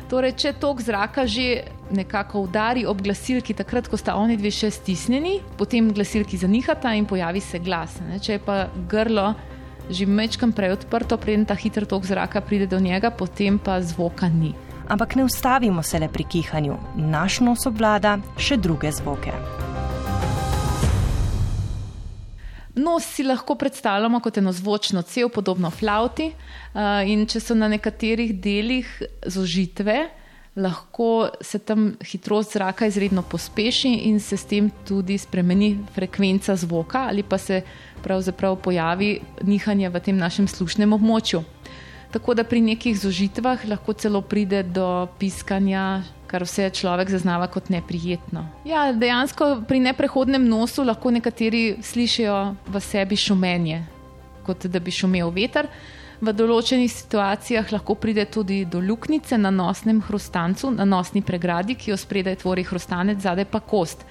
Torej, 0.10 0.34
če 0.40 0.54
tok 0.58 0.82
zraka 0.82 1.28
že 1.28 1.68
nekako 1.94 2.48
udari 2.48 2.86
ob 2.88 3.04
glasilki, 3.04 3.54
takrat, 3.54 3.92
ko 3.92 4.00
sta 4.00 4.16
oni 4.18 4.40
dve 4.40 4.50
še 4.50 4.72
stisnjeni, 4.74 5.38
potem 5.60 5.92
glasilki 5.94 6.40
zanihata 6.40 6.96
in 6.98 7.06
pojavi 7.06 7.44
se 7.44 7.60
glas. 7.60 8.00
Ne. 8.08 8.18
Če 8.18 8.40
je 8.40 8.44
pa 8.44 8.66
grlo 8.90 9.36
že 9.88 10.04
mečkam 10.04 10.52
prej 10.52 10.74
odprto, 10.76 11.16
preden 11.16 11.46
ta 11.48 11.56
hiter 11.56 11.86
tok 11.88 12.04
zraka 12.04 12.42
pride 12.44 12.68
do 12.68 12.76
njega, 12.76 13.08
potem 13.08 13.56
pa 13.56 13.80
zvoka 13.80 14.28
ni 14.28 14.52
ampak 14.88 15.16
ne 15.16 15.24
ustavimo 15.24 15.84
se 15.84 16.00
le 16.00 16.08
pri 16.08 16.24
kihanju, 16.24 16.78
naš 16.96 17.40
nos 17.40 17.66
obvlada 17.66 18.18
še 18.38 18.58
druge 18.58 18.92
zvoke. 18.92 19.34
Nos 22.78 23.06
si 23.10 23.24
lahko 23.24 23.56
predstavljamo 23.56 24.20
kot 24.20 24.38
eno 24.38 24.52
zvočno 24.54 25.02
cev, 25.02 25.30
podobno 25.34 25.72
flauti, 25.72 26.30
eh, 26.30 27.10
in 27.10 27.26
če 27.26 27.40
so 27.40 27.56
na 27.56 27.68
nekaterih 27.68 28.36
delih 28.40 29.02
zožitve, 29.26 30.10
lahko 30.58 31.30
se 31.42 31.60
tam 31.60 31.96
hitrost 32.06 32.54
zraka 32.54 32.86
izredno 32.86 33.22
pospeši 33.22 33.90
in 34.10 34.20
se 34.20 34.38
s 34.38 34.46
tem 34.46 34.70
tudi 34.88 35.18
spremeni 35.18 35.78
frekvenca 35.94 36.56
zvoka, 36.56 37.06
ali 37.10 37.24
pa 37.24 37.38
se 37.38 37.62
pravzaprav 38.04 38.56
pojavi 38.56 39.20
nihanje 39.44 39.90
v 39.90 40.00
tem 40.00 40.18
našem 40.18 40.48
slušnem 40.48 40.94
območju. 40.94 41.44
Tako 42.12 42.34
da 42.34 42.44
pri 42.48 42.62
nekih 42.62 42.96
zožitvah 43.00 43.66
lahko 43.68 43.94
celo 43.94 44.22
pride 44.22 44.64
do 44.64 45.08
piskanja, 45.20 46.04
kar 46.28 46.44
vse 46.44 46.70
človek 46.70 47.10
zaznava 47.12 47.48
kot 47.52 47.70
neprijetno. 47.70 48.46
Ja, 48.68 48.92
dejansko 48.94 49.64
pri 49.68 49.80
neprehodnem 49.84 50.48
nosu 50.48 50.84
lahko 50.88 51.12
nekateri 51.12 51.78
slišijo 51.84 52.38
v 52.68 52.82
sebi 52.84 53.16
šumenje, 53.16 53.82
kot 54.48 54.68
da 54.72 54.80
bi 54.80 54.92
šumel 54.92 55.32
veter. 55.36 55.68
V 56.18 56.34
določenih 56.34 56.90
situacijah 56.90 57.68
lahko 57.76 57.94
pride 58.02 58.24
tudi 58.34 58.64
do 58.66 58.80
luknjice 58.82 59.38
na 59.38 59.52
nosnem 59.54 60.00
hrustancu, 60.02 60.72
na 60.74 60.88
nosni 60.88 61.22
pregradi, 61.22 61.76
ki 61.78 61.92
jo 61.92 61.98
spredaj 62.00 62.40
tvori 62.42 62.64
hrustanec, 62.66 63.20
zadaj 63.22 63.46
pa 63.52 63.62
kost. 63.62 64.02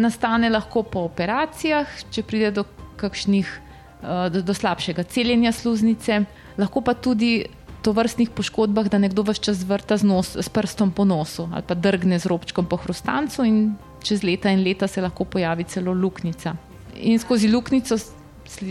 Nastane 0.00 0.48
lahko 0.48 0.86
po 0.88 1.02
operacijah, 1.10 1.90
če 2.14 2.24
pride 2.24 2.54
do 2.56 2.64
kakšnih, 2.96 3.50
do, 4.02 4.42
do 4.42 4.54
slabšega 4.54 5.04
celjenja 5.12 5.52
sluznice 5.52 6.24
lahko 6.58 6.80
pa 6.80 6.94
tudi 6.94 7.44
to 7.82 7.92
vrstnih 7.96 8.30
poškodbah, 8.36 8.88
da 8.92 8.98
nekdo 9.00 9.24
vse 9.24 9.40
čas 9.40 9.62
vrta 9.64 9.96
z, 9.96 10.04
nos, 10.04 10.34
z 10.36 10.48
prstom 10.52 10.92
po 10.92 11.04
nosu 11.04 11.48
ali 11.52 11.64
pa 11.66 11.74
drgne 11.74 12.18
z 12.18 12.28
robčkom 12.28 12.66
po 12.68 12.76
hrustancu 12.76 13.44
in 13.44 13.60
čez 14.04 14.24
leta 14.24 14.52
in 14.52 14.64
leta 14.64 14.88
se 14.88 15.00
lahko 15.00 15.24
pojavi 15.24 15.64
celo 15.64 15.92
luknjica. 15.92 16.54
In 17.00 17.18
skozi 17.18 17.48
luknjico 17.48 17.96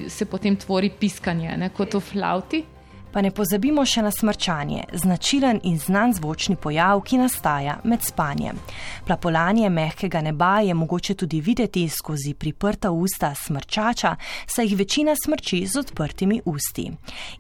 se 0.08 0.26
potem 0.26 0.56
tvori 0.56 0.90
piskanje, 0.90 1.58
ne, 1.58 1.70
kot 1.70 1.94
v 1.94 2.02
flauti. 2.04 2.64
Pa 3.12 3.22
ne 3.22 3.32
pozabimo 3.32 3.82
še 3.86 4.04
na 4.06 4.12
smrčanje, 4.14 4.84
značilen 4.94 5.60
in 5.64 5.80
znan 5.82 6.14
zvočni 6.14 6.56
pojav, 6.56 7.02
ki 7.02 7.18
nastaja 7.18 7.80
med 7.84 8.06
spanjem. 8.06 8.60
Plapolanje 9.06 9.70
mehkega 9.70 10.22
neba 10.22 10.60
je 10.62 10.74
mogoče 10.74 11.16
tudi 11.16 11.42
videti 11.42 11.88
skozi 11.90 12.34
priprta 12.34 12.92
usta 12.92 13.34
smrčača, 13.36 14.16
saj 14.46 14.66
jih 14.66 14.78
večina 14.78 15.16
smrči 15.18 15.64
z 15.66 15.80
odprtimi 15.80 16.42
usti. 16.46 16.86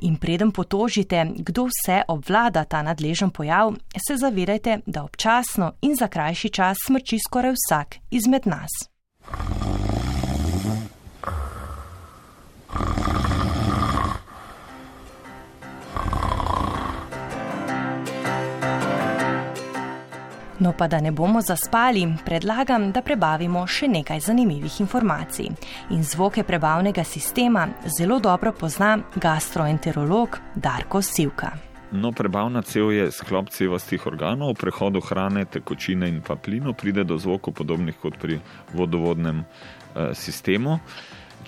In 0.09 0.17
preden 0.17 0.51
potožite, 0.51 1.25
kdo 1.37 1.67
vse 1.69 2.01
obvlada 2.07 2.65
ta 2.65 2.81
nadležen 2.81 3.29
pojav, 3.29 3.75
se 4.07 4.17
zavedajte, 4.17 4.79
da 4.85 5.03
občasno 5.03 5.73
in 5.81 5.95
za 5.95 6.07
krajši 6.07 6.49
čas 6.49 6.77
smrči 6.87 7.19
skoraj 7.27 7.53
vsak 7.53 7.95
izmed 8.09 8.47
nas. 8.49 8.89
No 20.69 20.75
pa 20.77 20.87
da 20.87 20.99
ne 21.01 21.11
bomo 21.11 21.41
zaspali, 21.41 22.03
predlagam, 22.25 22.91
da 22.93 23.01
prebavimo 23.01 23.63
še 23.67 23.87
nekaj 23.89 24.19
zanimivih 24.21 24.75
informacij. 24.83 25.47
In 25.95 26.03
zvoke 26.05 26.43
prebavnega 26.45 27.01
sistema 27.03 27.63
zelo 27.97 28.19
dobro 28.19 28.51
pozna 28.53 28.91
gastroenterolog 29.15 30.37
Darko 30.55 31.01
Sivka. 31.01 31.49
No, 31.91 32.11
prebavna 32.11 32.61
cev 32.61 32.91
je 32.93 33.09
sklop 33.11 33.49
cevastih 33.49 34.05
organov, 34.05 34.53
v 34.53 34.61
prehodu 34.61 35.01
hrane, 35.01 35.47
tekočine 35.49 36.05
in 36.05 36.21
pa 36.21 36.37
plino 36.37 36.75
pride 36.77 37.01
do 37.03 37.17
zvokov 37.17 37.57
podobnih 37.57 37.97
kot 37.97 38.21
pri 38.21 38.37
vodovodnem 38.77 39.41
eh, 39.41 40.13
sistemu. 40.13 40.77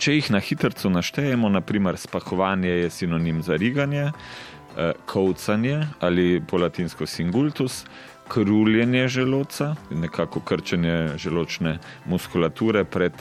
Če 0.01 0.17
jih 0.17 0.31
na 0.33 0.41
hitro 0.41 0.89
naštejemo, 0.89 1.49
naprimer 1.61 1.93
spahovanje 1.93 2.73
je 2.73 2.89
sinonim 2.89 3.45
za 3.45 3.53
riganje, 3.53 4.09
eh, 4.09 4.97
kovcanje 5.05 5.83
ali 5.99 6.41
po 6.41 6.57
latinsko 6.57 7.05
singultus, 7.05 7.83
kruljenje 8.27 9.07
želodca, 9.07 9.75
nekako 9.91 10.39
krčenje 10.39 11.17
želočne 11.17 11.79
muskulature 12.05 12.83
pred 12.83 13.13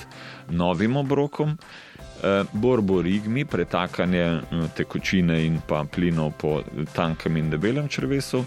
novim 0.49 0.97
obrokom, 0.97 1.51
eh, 1.51 2.45
borborigmi, 2.53 3.45
pretakanje 3.45 4.21
eh, 4.21 4.41
tekočine 4.77 5.47
in 5.47 5.61
pa 5.67 5.85
plinov 5.85 6.33
po 6.39 6.63
tankem 6.93 7.37
in 7.37 7.51
debelem 7.51 7.89
črvesu, 7.89 8.45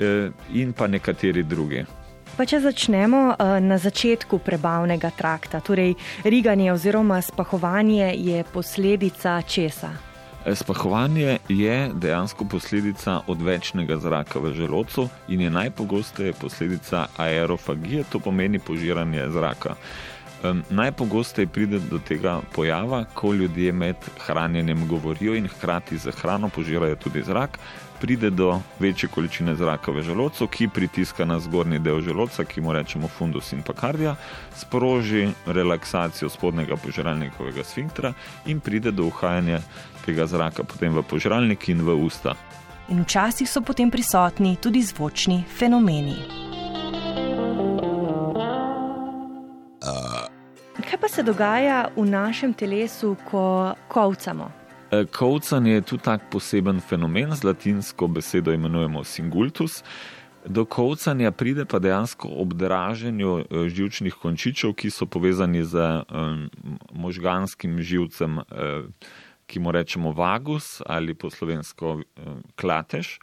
eh, 0.00 0.30
in 0.52 0.72
pa 0.72 0.86
nekateri 0.86 1.42
drugi. 1.42 1.84
Pa 2.36 2.46
če 2.46 2.60
začnemo 2.60 3.34
na 3.60 3.78
začetku 3.78 4.38
prebavnega 4.38 5.10
trakta, 5.10 5.60
torej 5.60 5.94
riganje 6.24 6.72
oziroma 6.72 7.20
spahovanje 7.22 8.14
je 8.16 8.44
posledica 8.52 9.42
česa? 9.42 10.09
Spahovanje 10.54 11.38
je 11.48 11.90
dejansko 11.94 12.44
posledica 12.44 13.20
odvečnega 13.26 13.96
zraka 13.96 14.38
v 14.38 14.52
želodcu 14.52 15.08
in 15.28 15.40
je 15.40 15.50
najpogosteje 15.50 16.32
posledica 16.32 17.06
aerofagije, 17.16 18.04
to 18.12 18.18
pomeni 18.18 18.58
požiranje 18.58 19.28
zraka. 19.30 19.74
Um, 20.42 20.62
najpogosteje 20.70 21.46
pride 21.46 21.78
do 21.90 21.98
tega 21.98 22.40
pojava, 22.54 23.04
ko 23.14 23.32
ljudje 23.32 23.72
med 23.72 23.96
hranjenjem 24.26 24.88
govorijo 24.88 25.34
in 25.34 25.48
hkrati 25.48 25.98
za 25.98 26.10
hrano 26.10 26.48
požirajo 26.48 26.96
tudi 26.96 27.22
zrak, 27.22 27.58
pride 28.00 28.30
do 28.30 28.60
večje 28.78 29.08
količine 29.08 29.54
zraka 29.54 29.92
v 29.92 30.02
želodcu, 30.02 30.46
ki 30.46 30.68
pritiska 30.68 31.24
na 31.24 31.38
zgornji 31.40 31.78
del 31.78 32.00
želodca, 32.00 32.44
ki 32.44 32.60
mu 32.60 32.72
rečemo 32.72 33.08
fundus 33.08 33.52
in 33.52 33.62
pakardija, 33.62 34.16
sproži 34.56 35.28
relaksacijo 35.46 36.28
spodnjega 36.30 36.76
požiralnikovega 36.76 37.64
sfinktra 37.64 38.12
in 38.46 38.60
pride 38.60 38.90
do 38.90 39.04
uhajanja 39.04 39.60
tega 40.06 40.26
zraka 40.26 40.64
potem 40.64 40.94
v 40.96 41.02
požiralnik 41.02 41.68
in 41.68 41.82
v 41.82 41.94
usta. 42.04 42.34
In 42.88 43.04
včasih 43.04 43.50
so 43.50 43.60
potem 43.60 43.90
prisotni 43.90 44.56
tudi 44.56 44.82
zvočni 44.82 45.44
fenomeni. 45.58 46.16
Kaj 50.90 50.98
pa 51.00 51.08
se 51.08 51.22
dogaja 51.22 51.88
v 51.96 52.06
našem 52.06 52.54
telesu, 52.54 53.16
ko 53.30 53.74
kovcamo? 53.88 54.59
E, 54.90 55.04
kovcanje 55.06 55.72
je 55.72 55.80
tudi 55.80 56.02
tak 56.02 56.20
poseben 56.30 56.80
fenomen, 56.80 57.34
z 57.34 57.44
latinsko 57.44 58.08
besedo 58.08 58.52
imenujemo 58.52 59.04
singultus. 59.04 59.84
Do 60.46 60.64
kovcanja 60.64 61.30
pride 61.30 61.64
pa 61.64 61.78
dejansko 61.78 62.28
ob 62.28 62.54
draženju 62.54 63.38
e, 63.38 63.68
žilčnih 63.68 64.14
končičev, 64.14 64.74
ki 64.74 64.90
so 64.90 65.06
povezani 65.06 65.62
z 65.64 66.02
um, 66.10 66.48
možganskim 66.92 67.78
živcem, 67.82 68.40
um, 68.40 68.92
ki 69.46 69.60
mu 69.60 69.72
rečemo 69.72 70.12
vagus 70.12 70.82
ali 70.86 71.14
po 71.14 71.30
slovensko 71.30 71.92
um, 71.92 72.42
klatež, 72.56 73.18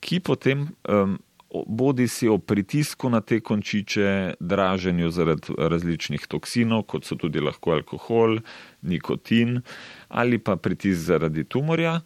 ki 0.00 0.20
potem 0.20 0.68
um, 0.88 1.18
bodi 1.66 2.08
si 2.08 2.28
o 2.28 2.38
pritisku 2.38 3.10
na 3.10 3.20
te 3.20 3.40
končiče, 3.40 4.34
draženju 4.40 5.10
zaradi 5.10 5.54
različnih 5.58 6.26
toksinov, 6.26 6.82
kot 6.82 7.04
so 7.04 7.16
tudi 7.18 7.40
lahko 7.40 7.74
alkohol, 7.74 8.38
nikotin 8.82 9.60
ali 10.08 10.38
pa 10.38 10.56
pritisk 10.56 11.00
zaradi 11.00 11.44
tumorja, 11.44 12.00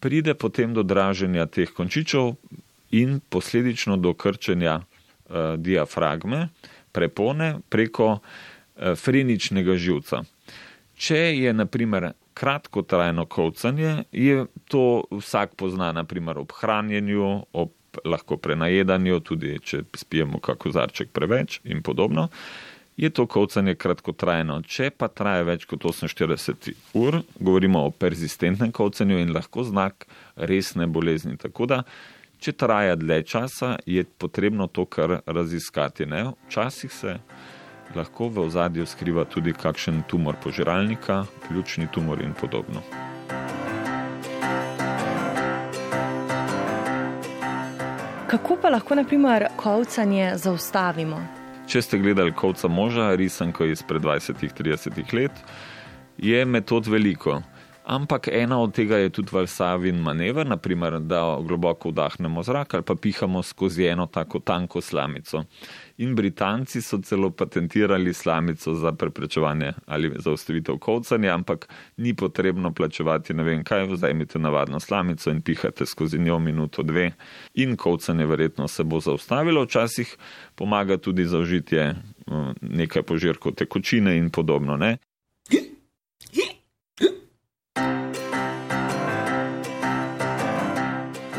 pride 0.00 0.34
potem 0.34 0.74
do 0.74 0.82
draženja 0.82 1.46
teh 1.46 1.70
končičev 1.70 2.34
in 2.90 3.20
posledično 3.28 3.96
do 3.96 4.14
krčenja 4.14 4.80
uh, 4.80 5.56
diafragme, 5.56 6.48
prepone 6.92 7.60
preko 7.68 8.12
uh, 8.12 8.94
freničnega 8.96 9.76
živca. 9.76 10.24
Če 11.00 11.20
je 11.36 11.52
naprimer 11.52 12.12
kratkotrajno 12.34 13.26
kovcanje, 13.26 14.04
je 14.12 14.46
to 14.68 15.04
vsak 15.10 15.54
pozna 15.56 15.92
naprimer 15.92 16.38
ob 16.38 16.52
hranjenju, 16.60 17.44
ob 17.52 17.72
lahko 18.04 18.36
prenajedanju, 18.36 19.20
tudi 19.20 19.58
če 19.62 19.82
spijemo 19.96 20.40
kako 20.40 20.72
zarček 20.74 21.10
preveč 21.12 21.60
in 21.64 21.82
podobno. 21.82 22.28
Je 23.00 23.10
to 23.10 23.24
kovcanje 23.26 23.74
kratkotrajno. 23.80 24.58
Če 24.68 24.90
pa 24.92 25.08
traja 25.08 25.46
več 25.48 25.64
kot 25.64 25.86
48 25.86 26.74
ur, 27.00 27.22
govorimo 27.40 27.86
o 27.86 27.92
persistentnem 27.96 28.72
kovcanju 28.76 29.22
in 29.22 29.32
lahko 29.32 29.64
znak 29.64 30.04
resne 30.36 30.86
bolezni. 30.86 31.38
Tako 31.40 31.66
da, 31.70 31.82
če 32.40 32.52
traja 32.60 32.98
dlje 33.00 33.22
časa, 33.32 33.76
je 33.86 34.04
potrebno 34.04 34.68
to 34.68 34.84
kar 34.84 35.20
raziskati. 35.26 36.06
Ne? 36.06 36.26
Včasih 36.48 36.92
se 36.92 37.16
lahko 37.96 38.28
v 38.28 38.44
ozadju 38.50 38.86
skriva 38.86 39.24
tudi 39.24 39.56
kakšen 39.56 40.04
tumor 40.10 40.36
požiralnika, 40.42 41.24
ključni 41.48 41.88
tumor 41.94 42.20
in 42.22 42.36
podobno. 42.36 42.84
Kako 48.30 48.56
pa 48.62 48.70
lahko, 48.70 48.94
na 48.94 49.02
primer, 49.04 49.44
kovcanje 49.56 50.32
zaustavimo? 50.36 51.16
Če 51.66 51.80
ste 51.82 51.98
gledali 51.98 52.30
Kovca 52.32 52.68
moža, 52.70 53.08
risanko 53.18 53.66
izpred 53.66 54.02
20-30 54.02 55.14
let, 55.14 55.40
je 56.18 56.44
metod 56.44 56.86
veliko. 56.86 57.40
Ampak 57.90 58.28
ena 58.28 58.60
od 58.62 58.70
tega 58.74 58.96
je 58.96 59.10
tudi 59.10 59.32
valsavin 59.32 59.96
manever, 59.98 60.46
naprimer, 60.46 61.00
da 61.00 61.38
globoko 61.42 61.90
vdahnemo 61.90 62.42
zrak 62.42 62.74
ali 62.74 62.84
pa 62.86 62.94
pihamo 62.94 63.42
skozi 63.42 63.86
eno 63.86 64.06
tako 64.06 64.38
tanko 64.38 64.80
slamico. 64.80 65.42
In 65.98 66.14
Britanci 66.14 66.82
so 66.82 67.00
celo 67.02 67.30
patentirali 67.30 68.14
slamico 68.14 68.74
za 68.74 68.92
preprečevanje 68.92 69.72
ali 69.86 70.12
za 70.18 70.30
ustavitev 70.30 70.78
kovcanja, 70.78 71.34
ampak 71.34 71.68
ni 71.96 72.14
potrebno 72.14 72.72
plačevati 72.72 73.34
ne 73.34 73.42
vem 73.42 73.64
kaj, 73.64 73.86
vzajmite 73.86 74.38
navadno 74.38 74.80
slamico 74.80 75.30
in 75.30 75.42
pihate 75.42 75.86
skozi 75.86 76.18
njo 76.18 76.38
minuto, 76.38 76.82
dve 76.82 77.10
in 77.54 77.76
kovcanje 77.76 78.26
verjetno 78.26 78.68
se 78.68 78.84
bo 78.84 79.00
zaustavilo. 79.00 79.64
Včasih 79.64 80.16
pomaga 80.54 80.96
tudi 80.96 81.24
zaužitje 81.24 81.82
eh, 81.82 81.94
nekaj 82.60 83.02
požirkov 83.02 83.52
tekočine 83.52 84.16
in 84.16 84.30
podobno. 84.30 84.76
Ne? 84.76 84.96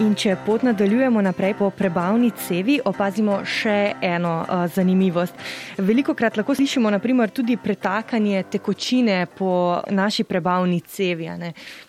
In 0.01 0.15
če 0.17 0.33
pot 0.41 0.63
nadaljujemo 0.65 1.21
naprej 1.21 1.51
po 1.59 1.67
prebavni 1.77 2.31
cevi, 2.33 2.79
opazimo 2.89 3.35
še 3.45 3.99
eno 4.01 4.31
uh, 4.41 4.63
zanimivost. 4.73 5.35
Veliko 5.77 6.15
krat 6.17 6.39
lahko 6.39 6.55
slišimo 6.57 6.89
naprimer, 6.89 7.29
tudi 7.29 7.53
pretakanje 7.61 8.41
tekočine 8.55 9.19
po 9.37 9.51
naši 9.93 10.25
prebavni 10.25 10.79
cevi. 10.81 11.27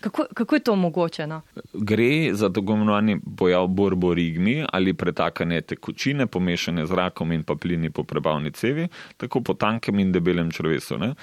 Kako, 0.03 0.27
kako 0.29 0.59
je 0.59 0.63
to 0.69 0.75
mogoče? 0.75 1.25
No? 1.31 1.41
Gre 1.73 2.35
za 2.37 2.51
tako 2.53 2.77
imenovani 2.77 3.17
pojav 3.37 3.67
borborigmi 3.67 4.59
ali 4.69 4.93
pretakanje 4.93 5.63
tekočine, 5.73 6.27
pomešane 6.27 6.85
z 6.85 6.99
rakom 6.99 7.33
in 7.33 7.41
pa 7.43 7.55
plini 7.55 7.89
po 7.89 8.03
prebavni 8.03 8.53
cevi, 8.53 8.87
tako 9.17 9.41
po 9.41 9.57
tankem 9.57 10.05
in 10.05 10.13
debelem 10.13 10.53
črvesu. 10.53 11.01
Ne? 11.01 11.15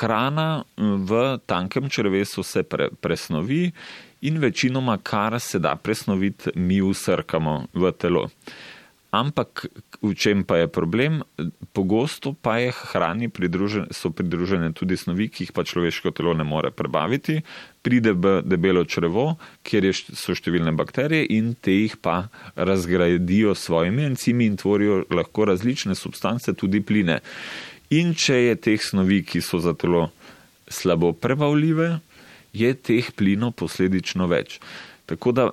Hrana 0.00 0.64
v 0.76 1.38
tankem 1.46 1.86
črvesu 1.86 2.42
se 2.42 2.64
pre, 2.66 2.88
presnovi 3.00 3.68
in 4.20 4.38
večinoma, 4.38 4.98
kar 5.02 5.40
se 5.40 5.58
da 5.58 5.76
presnoviti, 5.76 6.50
mi 6.54 6.80
usrkamo 6.82 7.66
v 7.74 7.92
telo. 7.92 8.28
Ampak 9.08 9.72
v 10.04 10.12
čem 10.12 10.44
pa 10.44 10.60
je 10.60 10.68
problem? 10.68 11.24
Pogosto 11.72 12.36
pa 12.36 12.60
je 12.60 12.74
hrani 12.76 13.32
pridružen, 13.32 13.88
so 13.88 14.12
pridružene 14.12 14.68
tudi 14.76 15.00
snovi, 15.00 15.30
ki 15.32 15.48
jih 15.48 15.52
pa 15.56 15.64
človeško 15.64 16.12
telo 16.12 16.34
ne 16.36 16.44
more 16.44 16.68
prebaviti. 16.68 17.40
Pride 17.80 18.12
v 18.12 18.42
debelo 18.44 18.84
črevo, 18.84 19.40
kjer 19.64 19.88
so 19.96 20.36
številne 20.36 20.76
bakterije 20.76 21.24
in 21.32 21.54
te 21.56 21.72
jih 21.72 21.96
pa 22.04 22.28
razgradijo 22.52 23.56
s 23.56 23.64
svojimi 23.64 24.04
encimi 24.12 24.44
in 24.44 24.60
tvorijo 24.60 25.06
lahko 25.08 25.48
različne 25.48 25.96
substance, 25.96 26.52
tudi 26.52 26.84
pline. 26.84 27.22
In 27.96 28.12
če 28.12 28.52
je 28.52 28.60
teh 28.60 28.82
snovi, 28.82 29.22
ki 29.24 29.40
so 29.40 29.56
za 29.56 29.72
telo 29.72 30.10
slabo 30.68 31.14
prebavljive, 31.16 31.94
je 32.60 32.74
teh 32.74 33.10
plinov 33.16 33.54
posledično 33.58 34.26
več. 34.30 34.58
Tako 35.08 35.32
da 35.32 35.50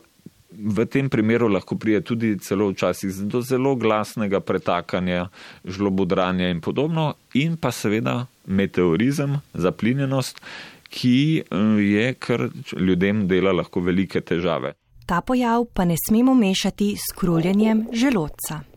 v 0.58 0.86
tem 0.86 1.10
primeru 1.10 1.48
lahko 1.48 1.76
prije 1.76 2.02
tudi 2.02 2.38
celo 2.40 2.70
včasih 2.72 3.12
do 3.32 3.42
zelo 3.42 3.76
glasnega 3.76 4.40
pretakanja, 4.40 5.30
žlobodranja 5.66 6.50
in 6.50 6.62
podobno, 6.62 7.14
in 7.34 7.58
pa 7.58 7.72
seveda 7.72 8.26
meteorizem, 8.46 9.40
zaplinjenost, 9.54 10.42
ki 10.90 11.18
eh, 11.40 11.58
je 11.82 12.14
kar 12.14 12.50
ljudem 12.78 13.28
dela 13.28 13.52
lahko 13.52 13.82
velike 13.82 14.22
težave. 14.22 14.76
Ta 15.06 15.22
pojav 15.22 15.68
pa 15.74 15.86
ne 15.86 15.96
smemo 16.08 16.34
mešati 16.34 16.96
s 16.98 17.14
kruljenjem 17.14 17.88
želodca. 17.94 18.75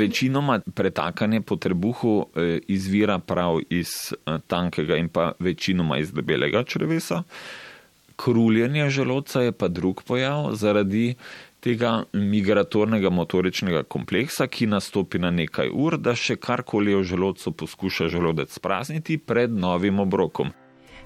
Večinoma 0.00 0.60
pretakanje 0.74 1.40
po 1.40 1.56
trebuhu 1.56 2.26
eh, 2.34 2.58
izvira 2.68 3.18
prav 3.18 3.58
iz 3.70 3.88
eh, 4.12 4.38
tankega 4.46 4.96
in 4.96 5.08
pa 5.08 5.32
večinoma 5.38 5.98
iz 5.98 6.12
debelega 6.12 6.62
črevesa. 6.64 7.22
Kruljenje 8.16 8.90
želodca 8.90 9.42
je 9.42 9.52
pa 9.52 9.68
drug 9.68 10.02
pojav 10.02 10.50
zaradi 10.52 11.14
tega 11.60 12.04
migratornega 12.12 13.10
motoričnega 13.10 13.82
kompleksa, 13.82 14.46
ki 14.46 14.66
nastopi 14.66 15.18
na 15.18 15.30
nekaj 15.30 15.68
ur, 15.72 15.98
da 15.98 16.16
še 16.16 16.36
karkoli 16.40 16.96
v 16.96 17.04
želodcu 17.04 17.52
poskuša 17.52 18.08
želodec 18.08 18.56
sprazniti 18.56 19.18
pred 19.18 19.52
novim 19.52 20.00
obrokom. 20.00 20.52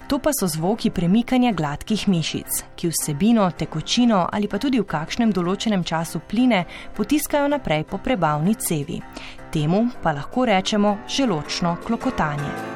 To 0.07 0.19
pa 0.19 0.29
so 0.39 0.47
zvoki 0.47 0.89
premikanja 0.89 1.51
gladkih 1.51 2.07
mišic, 2.07 2.61
ki 2.77 2.91
vsebino, 2.91 3.49
tekočino 3.57 4.27
ali 4.31 4.47
pa 4.47 4.59
tudi 4.61 4.77
v 4.77 4.85
kakšnem 4.85 5.33
določenem 5.33 5.81
času 5.81 6.21
pline 6.29 6.61
potiskajo 6.93 7.49
naprej 7.49 7.87
po 7.89 7.97
prebavni 7.97 8.53
cevi. 8.53 9.01
Temu 9.49 9.87
pa 10.03 10.13
lahko 10.13 10.45
rečemo 10.45 10.97
želočno 11.09 11.77
klokotanje. 11.87 12.75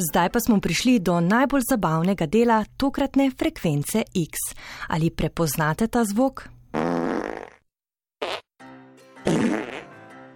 Zdaj 0.00 0.28
pa 0.30 0.40
smo 0.40 0.60
prišli 0.60 0.98
do 0.98 1.18
najbolj 1.20 1.66
zabavnega 1.70 2.26
dela 2.26 2.62
tokratne 2.76 3.30
frekvence 3.30 4.06
X. 4.14 4.54
Ali 4.88 5.10
prepoznate 5.10 5.86
ta 5.86 6.04
zvok? 6.04 6.59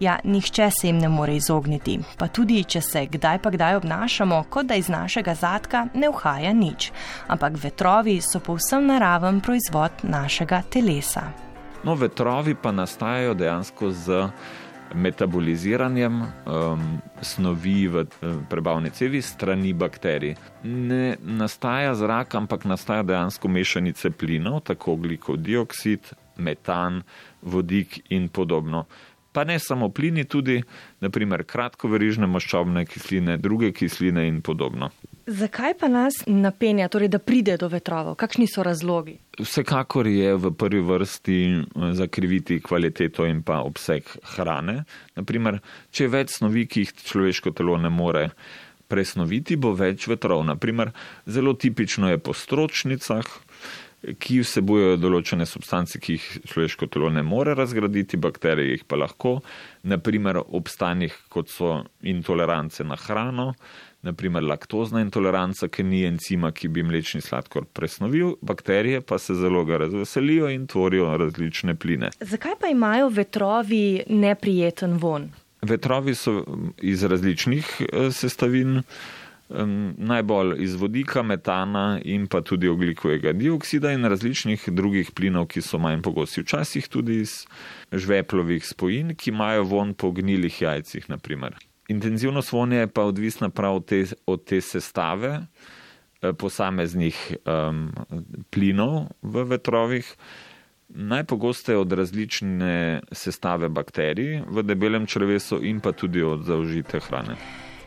Ja, 0.00 0.18
nihče 0.24 0.70
se 0.70 0.86
jim 0.86 0.98
ne 0.98 1.08
more 1.08 1.36
izogniti, 1.36 1.98
pa 2.18 2.26
tudi, 2.28 2.64
če 2.64 2.80
se 2.82 3.04
kdaj 3.06 3.38
pa 3.38 3.50
kdaj 3.54 3.76
obnašamo, 3.76 4.40
kot 4.50 4.66
da 4.66 4.74
iz 4.74 4.88
našega 4.90 5.34
zadka 5.38 5.86
ne 5.94 6.10
vhaja 6.10 6.50
nič. 6.52 6.90
Ampak 7.30 7.60
vetrovi 7.62 8.18
so 8.20 8.40
povsem 8.42 8.88
naraven 8.90 9.38
proizvod 9.40 10.02
našega 10.02 10.62
telesa. 10.70 11.28
No, 11.84 11.94
vetrovi 11.94 12.56
pa 12.58 12.72
nastajajo 12.72 13.34
dejansko 13.38 13.90
z 13.90 14.26
metaboliziranjem 14.94 16.20
um, 16.22 16.82
snovi 17.22 17.88
v 17.88 18.04
prebavni 18.50 18.90
cevi 18.90 19.22
strani 19.22 19.72
bakterij. 19.72 20.34
Ne 20.64 21.16
nastaja 21.22 21.94
zrak, 21.94 22.34
ampak 22.34 22.64
nastaja 22.64 23.02
dejansko 23.02 23.48
mešanice 23.48 24.10
plinov, 24.10 24.60
tako 24.66 24.98
oglikov 24.98 25.38
dioksid, 25.38 26.14
metan, 26.36 27.02
vodik 27.42 28.00
in 28.10 28.28
podobno 28.28 28.86
pa 29.34 29.44
ne 29.44 29.58
samo 29.58 29.88
plini, 29.90 30.24
tudi 30.24 30.60
naprimer 31.02 31.42
kratkoverižne 31.42 32.28
maščobne 32.30 32.86
kisline, 32.86 33.34
druge 33.42 33.72
kisline 33.74 34.28
in 34.30 34.38
podobno. 34.46 34.92
Zakaj 35.26 35.74
pa 35.80 35.88
nas 35.88 36.20
napenja, 36.26 36.86
torej, 36.92 37.10
da 37.10 37.18
pride 37.18 37.56
do 37.58 37.66
vetrovov? 37.72 38.14
Kakšni 38.20 38.46
so 38.46 38.62
razlogi? 38.62 39.16
Vsekakor 39.40 40.06
je 40.06 40.36
v 40.38 40.52
prvi 40.54 40.82
vrsti 40.84 41.38
eh, 41.50 41.88
zakriviti 41.98 42.60
kvaliteto 42.62 43.26
in 43.26 43.42
pa 43.42 43.62
obseg 43.66 44.06
hrane. 44.36 44.84
Naprimer, 45.18 45.58
če 45.90 46.06
je 46.06 46.12
več 46.12 46.38
snovi, 46.38 46.68
ki 46.70 46.84
jih 46.84 46.94
človeško 47.08 47.56
telo 47.58 47.80
ne 47.80 47.90
more 47.90 48.28
presnoviti, 48.86 49.56
bo 49.56 49.72
več 49.74 50.06
vetrov. 50.06 50.44
Naprimer, 50.46 50.92
zelo 51.26 51.56
tipično 51.58 52.12
je 52.12 52.20
po 52.22 52.36
stročnicah, 52.36 53.26
ki 54.20 54.40
vsebujejo 54.42 54.98
določene 55.00 55.46
substance, 55.48 55.98
ki 56.00 56.18
jih 56.18 56.26
človeško 56.50 56.88
telo 56.92 57.10
ne 57.12 57.22
more 57.26 57.54
razgraditi, 57.56 58.20
bakterije 58.20 58.76
jih 58.76 58.84
pa 58.88 58.98
lahko, 59.00 59.38
naprimer 59.82 60.40
ob 60.44 60.68
stanjih, 60.68 61.14
kot 61.32 61.52
so 61.52 61.80
intolerance 62.02 62.84
na 62.84 62.98
hrano, 63.00 63.52
naprimer 64.04 64.44
laktozna 64.44 65.00
intoleranca, 65.04 65.70
ki 65.72 65.86
ni 65.88 66.02
encima, 66.04 66.52
ki 66.52 66.68
bi 66.68 66.84
mlečni 66.84 67.22
sladkor 67.24 67.64
presnovil, 67.72 68.34
bakterije 68.44 69.00
pa 69.00 69.18
se 69.18 69.36
zelo 69.38 69.64
ga 69.64 69.80
razveselijo 69.86 70.50
in 70.52 70.66
tvorijo 70.68 71.08
različne 71.20 71.74
pline. 71.74 72.12
Zakaj 72.20 72.58
pa 72.60 72.68
imajo 72.72 73.08
vetrovi 73.08 74.04
neprijeten 74.08 74.98
von? 75.00 75.30
Vetrovi 75.64 76.14
so 76.14 76.42
iz 76.82 77.04
različnih 77.08 77.80
eh, 77.80 78.10
sestavin 78.12 78.82
najbolj 79.48 80.62
iz 80.64 80.74
vodika, 80.74 81.22
metana 81.22 82.00
in 82.04 82.26
pa 82.26 82.40
tudi 82.40 82.68
oglikovega 82.68 83.32
dioksida 83.32 83.92
in 83.92 84.04
različnih 84.04 84.68
drugih 84.72 85.10
plinov, 85.14 85.46
ki 85.52 85.62
so 85.62 85.78
manj 85.78 86.02
pogosti. 86.02 86.42
Včasih 86.42 86.88
tudi 86.88 87.20
iz 87.20 87.44
žveplovih 87.92 88.64
spojin, 88.66 89.14
ki 89.14 89.30
imajo 89.30 89.64
von 89.64 89.94
po 89.94 90.10
gnilih 90.12 90.62
jajcih. 90.62 91.08
Naprimer. 91.08 91.54
Intenzivnost 91.88 92.52
vonja 92.52 92.80
je 92.80 92.88
pa 92.88 93.04
odvisna 93.04 93.50
prav 93.50 93.82
te, 93.84 94.04
od 94.26 94.44
te 94.44 94.60
sestave 94.60 95.34
eh, 95.40 96.32
posameznih 96.32 97.36
um, 97.44 97.90
plinov 98.50 99.12
v 99.22 99.44
vetrovih. 99.44 100.14
Najpogosteje 100.88 101.78
od 101.78 101.92
različne 101.92 103.00
sestave 103.12 103.68
bakterij 103.68 104.44
v 104.46 104.62
debelem 104.62 105.06
črevesu 105.06 105.60
in 105.64 105.80
pa 105.80 105.92
tudi 105.92 106.22
od 106.22 106.44
zaužite 106.44 107.00
hrane. 107.00 107.36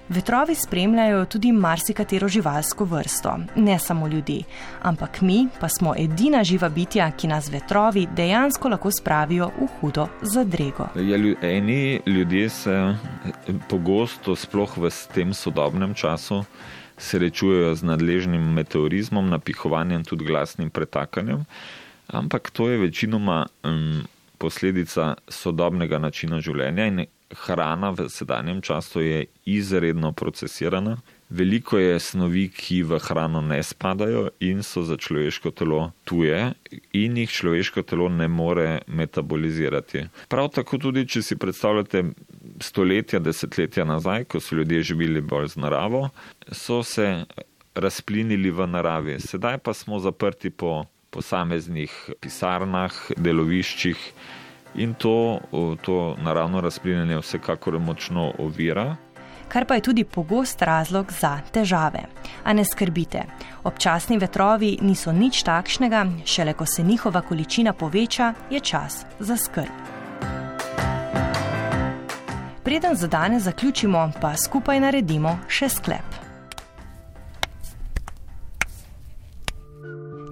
Vetrovi 0.10 0.56
spremljajo 0.56 1.26
tudi 1.26 1.52
marsikatero 1.52 2.28
živalsko 2.28 2.86
vrsto, 2.86 3.38
ne 3.56 3.80
samo 3.80 4.08
ljudi, 4.08 4.44
ampak 4.82 5.22
mi 5.22 5.48
pa 5.60 5.70
smo 5.70 5.94
edina 5.98 6.44
živa 6.44 6.70
bitja, 6.70 7.12
ki 7.12 7.28
nas 7.28 7.50
vetrovi 7.52 8.08
dejansko 8.16 8.70
lahko 8.70 8.92
spravijo 8.92 9.50
v 9.60 9.68
hudo 9.80 10.08
zadrego. 10.22 10.88
Ja, 10.96 11.18
eni 11.42 12.00
ljudje 12.06 12.50
se 12.50 12.96
pogosto, 13.70 14.36
sploh 14.36 14.78
v 14.78 14.92
tem 15.14 15.34
sodobnem 15.34 15.94
času, 15.94 16.44
srečujejo 16.98 17.76
z 17.76 17.84
nadležnim 17.84 18.54
meteorizmom, 18.54 19.30
napihovanjem, 19.30 20.04
tudi 20.04 20.26
glasnim 20.26 20.70
pretakanjem, 20.70 21.44
ampak 22.08 22.50
to 22.50 22.70
je 22.70 22.78
večinoma 22.78 23.46
um, 23.64 24.08
posledica 24.38 25.16
sodobnega 25.28 26.00
načina 26.00 26.40
življenja 26.40 26.88
in 26.88 27.06
hrana 27.36 27.90
v 27.90 28.10
sedanjem 28.10 28.62
času 28.62 29.02
je 29.02 29.26
izredno 29.46 30.12
procesirana. 30.12 30.98
Veliko 31.30 31.78
je 31.78 32.00
snovi, 32.00 32.48
ki 32.50 32.84
v 32.88 33.00
hrano 33.04 33.42
ne 33.42 33.60
spadajo 33.64 34.30
in 34.40 34.64
so 34.64 34.84
za 34.88 34.96
človeško 34.98 35.52
telo 35.52 35.92
tuje, 36.08 36.54
in 36.96 37.18
jih 37.18 37.30
človeško 37.30 37.84
telo 37.84 38.08
ne 38.10 38.28
more 38.28 38.80
metabolizirati. 38.88 40.06
Prav 40.32 40.50
tako 40.56 40.78
tudi, 40.78 41.04
če 41.08 41.22
si 41.22 41.36
predstavljate 41.36 42.04
stoletja, 42.64 43.20
desetletja 43.20 43.84
nazaj, 43.86 44.24
ko 44.32 44.40
so 44.40 44.56
ljudje 44.56 44.84
živeli 44.94 45.22
bolj 45.22 45.52
z 45.58 45.64
naravo, 45.68 46.10
so 46.52 46.80
se 46.84 47.26
razplinili 47.76 48.52
v 48.52 48.68
naravi. 48.68 49.20
Sedaj 49.20 49.58
pa 49.58 49.74
smo 49.74 50.00
zaprti 50.00 50.50
po 50.50 50.86
posameznih 51.12 51.92
pisarnah, 52.22 52.94
deloviščih 53.18 54.00
in 54.76 54.94
to, 54.94 55.40
to 55.82 56.16
naravno 56.22 56.62
razplinjanje 56.62 57.18
vsekakor 57.18 57.80
močno 57.80 58.34
ovira. 58.40 58.96
Kar 59.48 59.66
pa 59.66 59.76
je 59.76 59.82
tudi 59.82 60.04
pogost 60.04 60.62
razlog 60.62 61.12
za 61.12 61.40
težave. 61.52 62.04
A 62.44 62.54
ne 62.54 62.66
skrbite, 62.66 63.24
občasni 63.64 64.18
vetrovi 64.18 64.78
niso 64.82 65.12
nič 65.12 65.44
takšnega, 65.44 66.06
šele 66.26 66.54
ko 66.54 66.66
se 66.66 66.84
njihova 66.84 67.22
količina 67.22 67.74
poveča, 67.74 68.34
je 68.50 68.60
čas 68.60 69.06
za 69.20 69.38
skrb. 69.38 69.98
Preden 72.64 72.96
za 72.96 73.08
danes 73.08 73.44
zaključimo, 73.44 74.12
pa 74.22 74.36
skupaj 74.38 74.80
naredimo 74.80 75.40
še 75.48 75.70
sklep. 75.70 76.27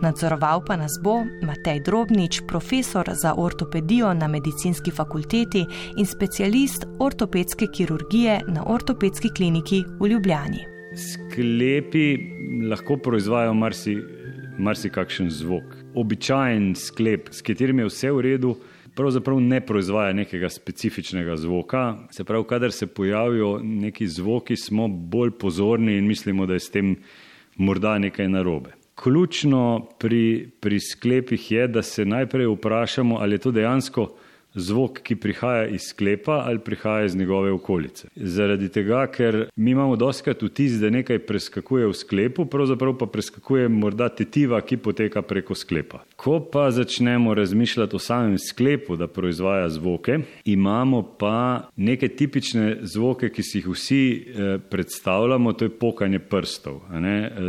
Nadzoroval 0.05 0.61
pa 0.61 0.75
nas 0.77 0.99
bo 1.01 1.23
Matej 1.41 1.79
Drobnič, 1.79 2.41
profesor 2.47 3.09
za 3.13 3.33
ortopedijo 3.37 4.13
na 4.13 4.27
medicinski 4.27 4.91
fakulteti 4.91 5.65
in 5.97 6.05
specialist 6.05 6.85
ortopedske 6.99 7.65
kirurgije 7.73 8.41
na 8.47 8.63
ortopedski 8.67 9.29
kliniki 9.37 9.81
v 9.99 10.07
Ljubljani. 10.07 10.61
Sklepi 10.93 12.17
lahko 12.69 12.97
proizvajajo 12.97 13.53
marsikakšen 14.57 15.25
marsi 15.25 15.37
zvok. 15.41 15.73
Običajen 15.95 16.75
sklep, 16.75 17.33
s 17.33 17.41
katerim 17.41 17.79
je 17.79 17.89
vse 17.89 18.11
v 18.11 18.21
redu, 18.21 18.55
pravzaprav 18.95 19.41
ne 19.41 19.61
proizvaja 19.65 20.13
nekega 20.13 20.49
specifičnega 20.49 21.35
zvoka. 21.35 21.97
Se 22.11 22.23
pravi, 22.23 22.45
kadar 22.49 22.71
se 22.71 22.87
pojavijo 22.87 23.59
neki 23.63 24.07
zvoki, 24.07 24.55
smo 24.55 24.87
bolj 24.87 25.31
pozorni 25.31 25.97
in 25.97 26.07
mislimo, 26.07 26.45
da 26.45 26.53
je 26.53 26.59
s 26.59 26.69
tem 26.69 26.95
morda 27.57 27.97
nekaj 27.97 28.29
narobe. 28.29 28.84
Ključno 28.95 29.88
pri, 29.99 30.49
pri 30.60 30.79
sklepih 30.79 31.51
je, 31.51 31.67
da 31.67 31.81
se 31.81 32.05
najprej 32.05 32.47
vprašamo, 32.47 33.17
ali 33.19 33.36
je 33.36 33.43
to 33.47 33.51
dejansko 33.51 34.08
zvok, 34.55 34.99
ki 35.03 35.15
prihaja 35.15 35.67
iz 35.67 35.89
sklepa 35.89 36.43
ali 36.47 36.60
prihaja 36.60 37.05
iz 37.05 37.15
njegove 37.15 37.51
okolice. 37.51 38.08
Zaradi 38.15 38.69
tega, 38.69 39.05
ker 39.12 39.49
mi 39.55 39.71
imamo 39.71 39.95
doskrat 39.95 40.43
vtis, 40.43 40.79
da 40.79 40.89
nekaj 40.89 41.19
preskakuje 41.27 41.88
v 41.88 41.93
sklepu, 41.93 42.45
pravzaprav 42.45 42.95
pa 42.97 43.05
preskakuje 43.05 43.69
morda 43.69 44.10
tetiva, 44.10 44.62
ki 44.62 44.77
poteka 44.77 45.21
preko 45.21 45.55
sklepa. 45.55 46.03
Ko 46.15 46.39
pa 46.51 46.69
začnemo 46.71 47.34
razmišljati 47.34 47.95
o 47.95 47.99
samem 47.99 48.38
sklepu, 48.39 48.95
da 48.95 49.08
proizvaja 49.08 49.69
zvoke, 49.69 50.19
imamo 50.45 51.03
pa 51.19 51.69
neke 51.75 52.08
tipične 52.08 52.77
zvoke, 52.81 53.29
ki 53.29 53.43
si 53.43 53.58
jih 53.60 53.67
vsi 53.67 54.01
eh, 54.05 54.58
predstavljamo, 54.69 55.53
to 55.53 55.65
je 55.65 55.77
pokanje 55.79 56.19
prstov. 56.19 56.81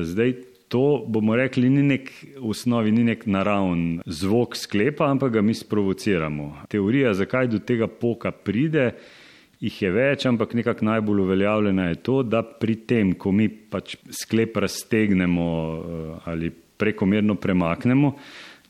Zdaj, 0.02 0.34
to 0.76 1.04
bomo 1.08 1.36
rekli, 1.36 1.70
ni 1.72 1.80
nek 1.82 2.10
v 2.36 2.50
osnovi, 2.52 2.90
ni 2.92 3.00
nek 3.08 3.22
naravn 3.32 4.02
zvok 4.04 4.58
sklepa, 4.60 5.06
ampak 5.08 5.38
ga 5.38 5.42
mi 5.42 5.54
sprovociramo. 5.56 6.50
Teorija, 6.68 7.14
zakaj 7.16 7.48
do 7.48 7.60
tega 7.64 7.88
poka 7.88 8.28
pride, 8.28 8.90
jih 9.64 9.78
je 9.82 9.92
več, 9.94 10.26
ampak 10.28 10.52
nekako 10.58 10.84
najbolj 10.84 11.22
uveljavljena 11.24 11.86
je 11.88 12.02
to, 12.04 12.18
da 12.28 12.42
pri 12.44 12.76
tem, 12.84 13.14
ko 13.16 13.32
mi 13.32 13.48
pač 13.48 13.96
sklep 14.20 14.60
raztegnemo 14.60 15.48
eh, 15.48 16.12
ali 16.28 16.52
prekomerno 16.76 17.38
premaknemo, 17.40 18.12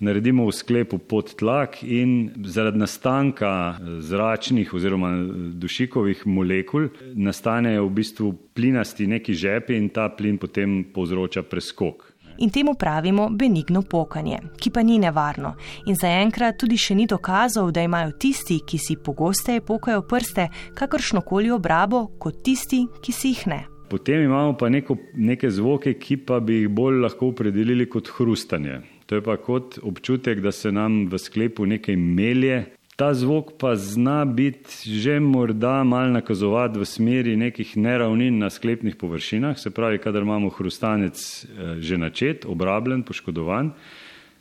naredimo 0.00 0.46
v 0.46 0.52
sklepu 0.52 0.98
podtlak 0.98 1.82
in 1.82 2.30
zaradi 2.44 2.78
nastanka 2.78 3.76
eh, 3.76 4.00
zračnih 4.00 4.74
oziroma 4.74 5.10
eh, 5.10 5.22
dušikovih 5.54 6.26
molekul 6.26 6.88
nastanejo 7.14 7.86
v 7.86 7.90
bistvu 7.90 8.32
plinasti 8.54 9.06
neki 9.06 9.34
žepi 9.34 9.76
in 9.76 9.88
ta 9.88 10.08
plin 10.08 10.38
potem 10.38 10.84
povzroča 10.94 11.42
preskok. 11.42 12.12
In 12.38 12.50
temu 12.50 12.74
pravimo 12.74 13.28
benigno 13.30 13.82
pokanje, 13.82 14.38
ki 14.60 14.70
pa 14.70 14.82
ni 14.82 14.98
nevarno. 14.98 15.54
In 15.86 15.96
zaenkrat 15.96 16.58
tudi 16.60 16.76
še 16.76 16.94
ni 16.94 17.06
dokazov, 17.08 17.70
da 17.72 17.80
imajo 17.80 18.12
tisti, 18.20 18.58
ki 18.60 18.78
si 18.78 18.96
pogosteje 18.96 19.62
pokajo 19.64 20.02
prste, 20.04 20.50
kakršno 20.76 21.22
koli 21.24 21.50
obrabo, 21.50 22.06
kot 22.20 22.42
tisti, 22.44 22.84
ki 23.00 23.12
si 23.12 23.32
jih 23.32 23.46
ne. 23.46 23.62
Potem 23.88 24.26
imamo 24.26 24.52
pa 24.58 24.68
neko, 24.68 24.98
neke 25.14 25.50
zvoke, 25.50 25.94
ki 25.94 26.18
pa 26.26 26.40
bi 26.40 26.60
jih 26.60 26.68
bolj 26.68 27.00
lahko 27.06 27.30
opredelili 27.32 27.88
kot 27.88 28.10
hrustanje. 28.18 28.82
To 29.06 29.14
je 29.14 29.22
pa 29.22 29.36
kot 29.36 29.78
občutek, 29.82 30.40
da 30.40 30.52
se 30.52 30.72
nam 30.72 31.06
v 31.06 31.18
sklepu 31.18 31.66
nekaj 31.66 31.96
melje. 31.96 32.64
Ta 32.96 33.12
zvok 33.14 33.58
pa 33.60 33.74
zna 33.76 34.24
biti 34.24 34.88
že 34.88 35.20
morda 35.20 35.84
mal 35.84 36.10
nakazovati 36.12 36.80
v 36.80 36.84
smeri 36.88 37.36
nekih 37.36 37.76
neravnin 37.76 38.38
na 38.38 38.50
sklepnih 38.50 38.96
površinah, 38.96 39.58
se 39.58 39.70
pravi, 39.70 39.98
kadar 39.98 40.22
imamo 40.22 40.48
hrustanec 40.48 41.14
eh, 41.20 41.76
že 41.80 41.98
načet, 41.98 42.46
obrabljen, 42.48 43.02
poškodovan 43.02 43.74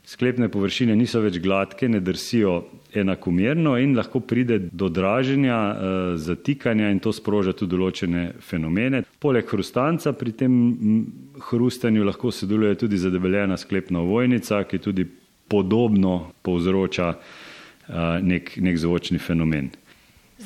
sklepne 0.06 0.50
površine 0.50 0.96
niso 0.96 1.20
več 1.24 1.40
gladke, 1.42 1.90
ne 1.90 2.00
drsijo 2.00 2.60
enakomerno 2.96 3.76
in 3.82 3.96
lahko 3.98 4.22
pride 4.24 4.60
do 4.72 4.90
draženja, 4.90 5.58
eh, 5.58 6.18
zatikanja 6.18 6.90
in 6.92 7.00
to 7.00 7.14
sproža 7.14 7.54
tudi 7.54 7.76
določene 7.76 8.26
fenomene. 8.40 9.04
Poleg 9.20 9.50
hrustanca 9.50 10.14
pri 10.14 10.32
tem 10.32 10.54
hrustanju 11.50 12.06
lahko 12.06 12.32
sodeluje 12.32 12.76
tudi 12.76 12.98
zadebeljena 12.98 13.58
sklepna 13.58 14.00
ovojnica, 14.00 14.64
ki 14.64 14.80
tudi 14.80 15.06
podobno 15.48 16.32
povzroča 16.42 17.10
eh, 17.14 18.20
nek, 18.22 18.58
nek 18.58 18.78
zvočni 18.78 19.20
fenomen. 19.20 19.72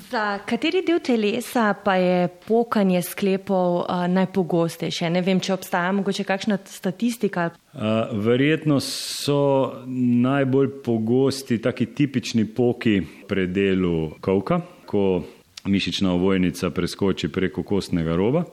Za 0.09 0.39
kateri 0.45 0.81
del 0.81 0.99
telesa 1.05 1.73
pa 1.85 1.93
je 1.95 2.27
pokanje 2.47 3.01
sklepov 3.01 3.75
uh, 3.75 4.07
najpogostejše? 4.09 5.09
Ne 5.13 5.21
vem, 5.21 5.37
če 5.37 5.53
obstaja 5.53 5.91
mogoče 5.93 6.23
kakšna 6.25 6.57
statistika. 6.65 7.51
Uh, 7.73 8.09
verjetno 8.25 8.79
so 8.81 9.83
najbolj 10.25 10.71
pogosti 10.81 11.59
taki 11.61 11.85
tipični 11.93 12.47
poki 12.57 13.03
predelu 13.29 14.15
kavka, 14.21 14.61
ko 14.89 15.21
mišična 15.69 16.13
ovojnica 16.13 16.71
preskoči 16.73 17.29
preko 17.29 17.63
kostnega 17.63 18.15
roba. 18.17 18.43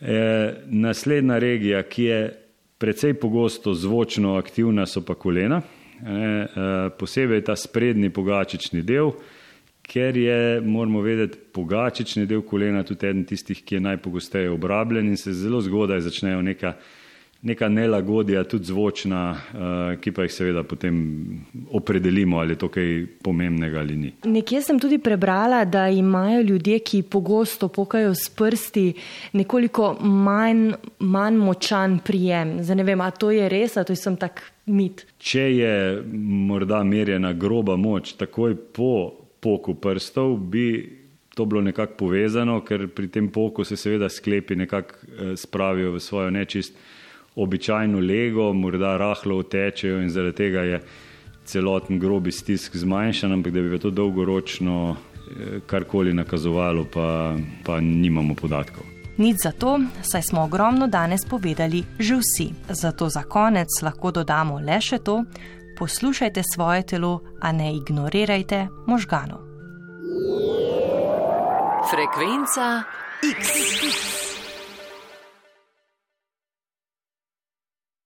E, 0.00 0.54
naslednja 0.66 1.38
regija, 1.38 1.82
ki 1.82 2.04
je 2.04 2.18
precej 2.78 3.14
pogosto 3.14 3.74
zvočno 3.74 4.34
aktivna, 4.34 4.86
so 4.86 5.04
pa 5.06 5.14
kolena. 5.14 5.60
E, 5.62 6.10
e, 6.10 6.66
posebej 6.98 7.44
ta 7.46 7.56
sprednji 7.56 8.10
pogačični 8.10 8.82
del 8.82 9.12
ker 9.92 10.16
je, 10.16 10.60
moramo 10.60 11.00
vedeti, 11.04 11.38
pogačični 11.52 12.26
del 12.26 12.42
kolena 12.48 12.80
tudi 12.82 13.06
eden 13.06 13.26
tistih, 13.28 13.60
ki 13.64 13.76
je 13.76 13.86
najpogosteje 13.90 14.50
obrabljen 14.50 15.10
in 15.12 15.16
se 15.20 15.34
zelo 15.36 15.60
zgodaj 15.60 16.00
začnejo 16.00 16.40
neka, 16.42 16.72
neka 17.42 17.68
nelagodja, 17.68 18.44
tudi 18.48 18.70
zvočna, 18.70 19.20
uh, 19.34 20.00
ki 20.00 20.14
pa 20.16 20.24
jih 20.24 20.32
seveda 20.32 20.62
potem 20.64 20.96
opredelimo, 21.76 22.40
ali 22.40 22.56
je 22.56 22.62
to 22.62 22.70
kaj 22.72 22.90
pomembnega 23.22 23.82
ali 23.82 23.96
ni. 23.96 24.14
Nekje 24.24 24.62
sem 24.64 24.80
tudi 24.80 24.96
prebrala, 24.98 25.64
da 25.64 25.88
imajo 25.92 26.40
ljudje, 26.40 26.78
ki 26.78 27.02
pogosto 27.02 27.68
pokajo 27.68 28.14
s 28.14 28.30
prsti, 28.32 28.86
nekoliko 29.36 29.92
manj, 30.00 30.70
manj 30.98 31.36
močan 31.36 31.98
prijem. 32.04 32.62
Zdaj 32.64 32.80
ne 32.80 32.88
vem, 32.88 33.00
a 33.04 33.10
to 33.10 33.30
je 33.34 33.48
res, 33.48 33.76
a 33.76 33.84
to 33.84 33.92
je 33.92 34.00
sem 34.00 34.16
tak 34.16 34.40
mit. 34.66 35.04
Če 35.18 35.50
je 35.52 35.74
morda 36.48 36.80
merjena 36.84 37.34
groba 37.36 37.76
moč 37.76 38.14
takoj 38.16 38.56
po 38.72 39.21
poku 39.42 39.74
prstov, 39.74 40.36
bi 40.38 40.98
to 41.34 41.44
bilo 41.44 41.60
nekako 41.60 41.96
povezano, 41.98 42.60
ker 42.60 42.86
pri 42.88 43.08
tem 43.08 43.28
poku 43.32 43.64
se 43.64 43.76
seveda 43.76 44.08
sklepi 44.08 44.56
nekako 44.56 44.94
eh, 44.94 45.36
spravijo 45.36 45.92
v 45.92 46.00
svojo 46.00 46.30
nečist 46.30 46.76
običajno 47.36 48.00
lego, 48.00 48.52
morda 48.52 48.96
rahlo 48.96 49.38
utečejo 49.40 50.02
in 50.02 50.10
zaradi 50.10 50.36
tega 50.36 50.60
je 50.60 50.80
celoten 51.44 51.98
grobi 51.98 52.32
stisk 52.32 52.76
zmanjšan, 52.76 53.32
ampak 53.32 53.52
da 53.52 53.62
bi 53.62 53.78
to 53.78 53.90
dolgoročno 53.90 54.96
eh, 54.96 55.60
karkoli 55.66 56.12
nakazovalo, 56.14 56.86
pa, 56.92 57.36
pa 57.64 57.80
nimamo 57.80 58.34
podatkov. 58.34 58.84
Nič 59.16 59.36
za 59.44 59.52
to, 59.52 59.80
saj 60.02 60.22
smo 60.22 60.44
ogromno 60.44 60.86
danes 60.86 61.24
povedali 61.28 61.84
že 61.98 62.16
vsi. 62.16 62.46
Zato 62.68 63.08
za 63.08 63.22
konec 63.22 63.68
lahko 63.82 64.10
dodamo 64.10 64.60
le 64.60 64.80
še 64.80 64.98
to, 64.98 65.24
poslušajte 65.82 66.42
svoje 66.54 66.86
telo, 66.86 67.20
a 67.42 67.52
ne 67.52 67.74
ignorirajte 67.74 68.68
možganov. 68.86 69.42
Frekvenca 71.90 72.82
X. 73.38 74.21